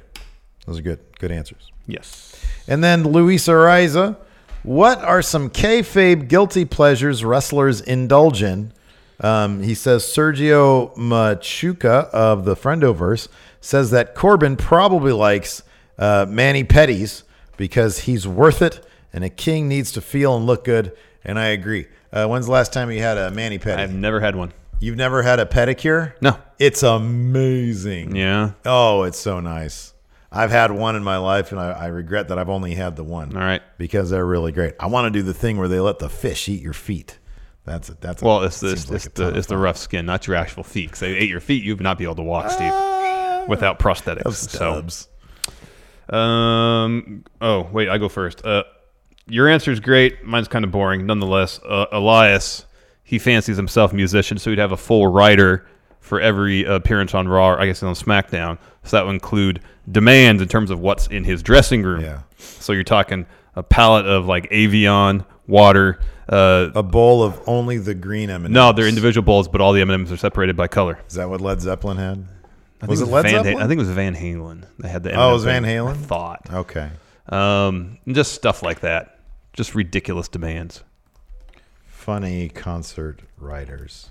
[0.67, 1.01] Those are good.
[1.19, 1.71] Good answers.
[1.87, 2.35] Yes.
[2.69, 4.17] And then Luis Ariza.
[4.63, 8.73] What are some kayfabe guilty pleasures wrestlers indulge in?
[9.21, 13.29] Um, he says Sergio Machuca of the Friendoverse
[13.61, 15.63] says that Corbin probably likes
[15.99, 17.23] uh, Manny Petties
[17.57, 20.93] because he's worth it and a king needs to feel and look good.
[21.25, 21.87] And I agree.
[22.13, 23.83] Uh, when's the last time you had a Manny Petty?
[23.83, 24.53] I've never had one.
[24.79, 26.13] You've never had a pedicure?
[26.21, 26.39] No.
[26.59, 28.15] It's amazing.
[28.15, 28.53] Yeah.
[28.65, 29.95] Oh, it's so nice.
[30.31, 33.05] I've had one in my life, and I, I regret that I've only had the
[33.05, 33.37] one.
[33.37, 33.63] All right.
[33.79, 34.75] Because they're really great.
[34.81, 37.19] I want to do the thing where they let the fish eat your feet.
[37.65, 38.01] That's it.
[38.01, 40.63] that's a, Well, it's the like it's the it's the rough skin, not your actual
[40.63, 40.87] feet.
[40.87, 42.73] Because they ate your feet, you would not be able to walk, Steve,
[43.49, 44.35] without prosthetics.
[44.35, 45.09] Stubs.
[46.11, 47.25] So, um.
[47.41, 48.45] Oh wait, I go first.
[48.45, 48.63] Uh,
[49.27, 50.25] your answer is great.
[50.25, 51.59] Mine's kind of boring, nonetheless.
[51.69, 52.65] Uh, Elias,
[53.03, 55.67] he fancies himself a musician, so he'd have a full writer
[55.99, 57.51] for every appearance on Raw.
[57.51, 58.59] Or I guess on SmackDown.
[58.87, 59.61] So that would include
[59.91, 62.01] demands in terms of what's in his dressing room.
[62.03, 62.21] Yeah.
[62.39, 66.01] So you're talking a pallet of like Evian water.
[66.29, 68.51] Uh, a bowl of only the green M&Ms.
[68.51, 70.99] no, they're individual bowls, but all the M&Ms are separated by color.
[71.09, 72.27] Is that what Led Zeppelin had?
[72.83, 73.57] I was think it Led Van Zeppelin?
[73.57, 74.65] I think it was Van Halen.
[74.79, 75.91] They had the Oh, it was Van Halen?
[75.93, 76.47] I thought.
[76.53, 76.91] Okay.
[77.29, 79.21] Um, just stuff like that.
[79.53, 80.83] Just ridiculous demands.
[81.87, 84.11] Funny concert writers.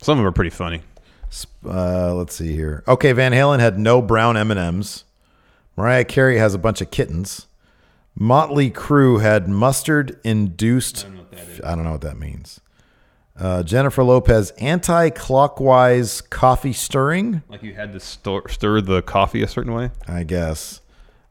[0.00, 0.82] Some of them are pretty funny.
[1.64, 2.84] Uh, let's see here.
[2.86, 5.04] Okay, Van Halen had no brown M and M's.
[5.76, 7.46] Mariah Carey has a bunch of kittens.
[8.14, 11.06] Motley Crue had mustard induced.
[11.62, 12.60] I don't know what that means.
[13.38, 17.42] Uh, Jennifer Lopez anti-clockwise coffee stirring.
[17.48, 19.90] Like you had to stir, stir the coffee a certain way.
[20.08, 20.80] I guess.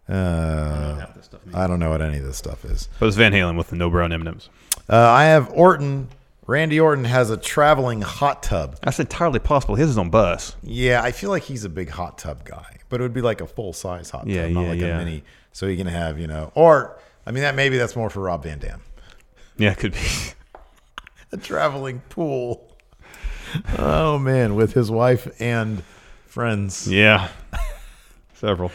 [0.08, 1.08] Uh,
[1.54, 2.90] I don't know what any of this stuff is.
[3.00, 4.50] But it's Van Halen with the no brown M&Ms.
[4.88, 6.10] Uh, I have Orton.
[6.48, 8.78] Randy Orton has a traveling hot tub.
[8.82, 9.76] That's entirely possible.
[9.76, 10.56] He has his own bus.
[10.62, 13.42] Yeah, I feel like he's a big hot tub guy, but it would be like
[13.42, 14.88] a full size hot Yeah, tub, not yeah, like yeah.
[14.88, 15.24] a mini.
[15.54, 18.44] So you can have, you know, or I mean that maybe that's more for Rob
[18.44, 18.82] Van Dam.
[19.58, 20.00] Yeah, it could be.
[21.32, 22.68] a traveling pool.
[23.80, 25.82] Oh man, with his wife and
[26.28, 26.88] friends.
[26.92, 27.30] Yeah.
[28.34, 28.72] Several.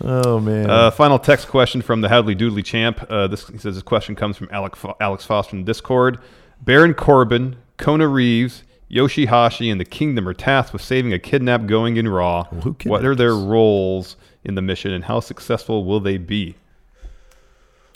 [0.00, 0.70] Oh man.
[0.70, 3.04] Uh, final text question from the Hadley Doodley champ.
[3.08, 6.18] Uh, this he says this question comes from Alec, Fo- Alex Foster in Discord.
[6.62, 11.96] Baron Corbin, Kona Reeves, Yoshihashi, and the Kingdom are tasked with saving a kidnapped going
[11.96, 12.44] in Raw.
[12.84, 16.56] what are their roles in the mission, and how successful will they be?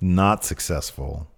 [0.00, 1.28] Not successful.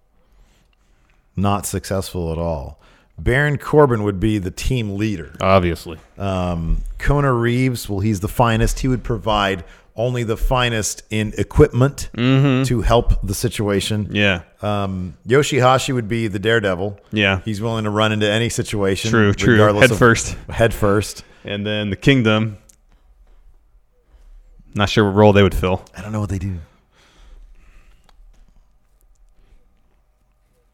[1.35, 2.79] Not successful at all.
[3.17, 5.35] Baron Corbin would be the team leader.
[5.41, 5.99] Obviously.
[6.17, 8.79] Um, Kona Reeves, well, he's the finest.
[8.79, 9.65] He would provide
[9.99, 14.05] only the finest in equipment to help the situation.
[14.05, 14.15] Mm-hmm.
[14.15, 14.41] Yeah.
[14.61, 16.99] Um, Yoshihashi would be the daredevil.
[17.11, 17.41] Yeah.
[17.43, 19.11] He's willing to run into any situation.
[19.11, 19.57] True, true.
[19.57, 20.35] Head of- first.
[20.49, 21.23] Head first.
[21.43, 22.57] And then the kingdom.
[24.73, 25.83] Not sure what role they would fill.
[25.97, 26.59] I don't know what they do.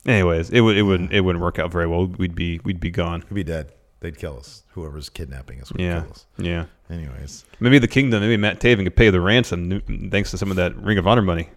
[0.05, 2.05] Anyways, it would it wouldn't it wouldn't work out very well.
[2.05, 3.23] We'd be we'd be gone.
[3.30, 3.71] We'd be dead.
[4.02, 4.64] They'd kill us.
[4.74, 6.26] Whoever's kidnapping us would Yeah, kill us.
[6.38, 6.66] yeah.
[6.89, 8.22] Anyways, Maybe the kingdom.
[8.22, 9.82] Maybe Matt Taven could pay the ransom
[10.12, 11.50] thanks to some of that Ring of Honor money.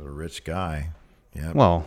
[0.00, 0.90] a rich guy.
[1.34, 1.52] Yeah.
[1.52, 1.86] Well,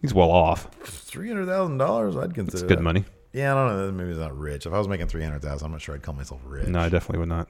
[0.00, 0.68] he's well off.
[0.84, 2.16] three hundred thousand dollars.
[2.16, 2.82] I'd consider It's good that.
[2.82, 3.04] money.
[3.32, 3.92] Yeah, I don't know.
[3.92, 4.66] Maybe it's not rich.
[4.66, 6.68] If I was making three hundred thousand, I'm not sure I'd call myself rich.
[6.68, 7.48] No, I definitely would not.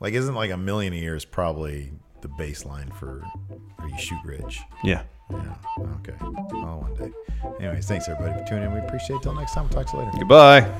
[0.00, 1.90] Like, isn't like a million a year is probably
[2.20, 3.20] the baseline for
[3.76, 4.60] where you shoot rich?
[4.84, 5.02] Yeah.
[5.30, 5.54] Yeah.
[5.98, 6.14] Okay.
[6.20, 7.12] Oh, one day.
[7.60, 8.72] Anyways, thanks everybody for tuning in.
[8.72, 9.22] We appreciate it.
[9.22, 9.64] Till next time.
[9.64, 10.18] We'll talk to you later.
[10.18, 10.72] Goodbye.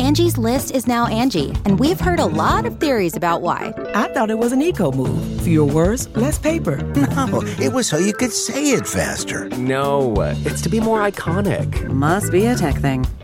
[0.00, 3.74] Angie's list is now Angi, and we've heard a lot of theories about why.
[3.94, 5.42] I thought it was an eco move.
[5.42, 6.76] Fewer words, less paper.
[7.18, 9.48] No, it was so you could say it faster.
[9.50, 10.14] No,
[10.46, 11.88] it's to be more iconic.
[11.88, 13.04] Must be a tech thing.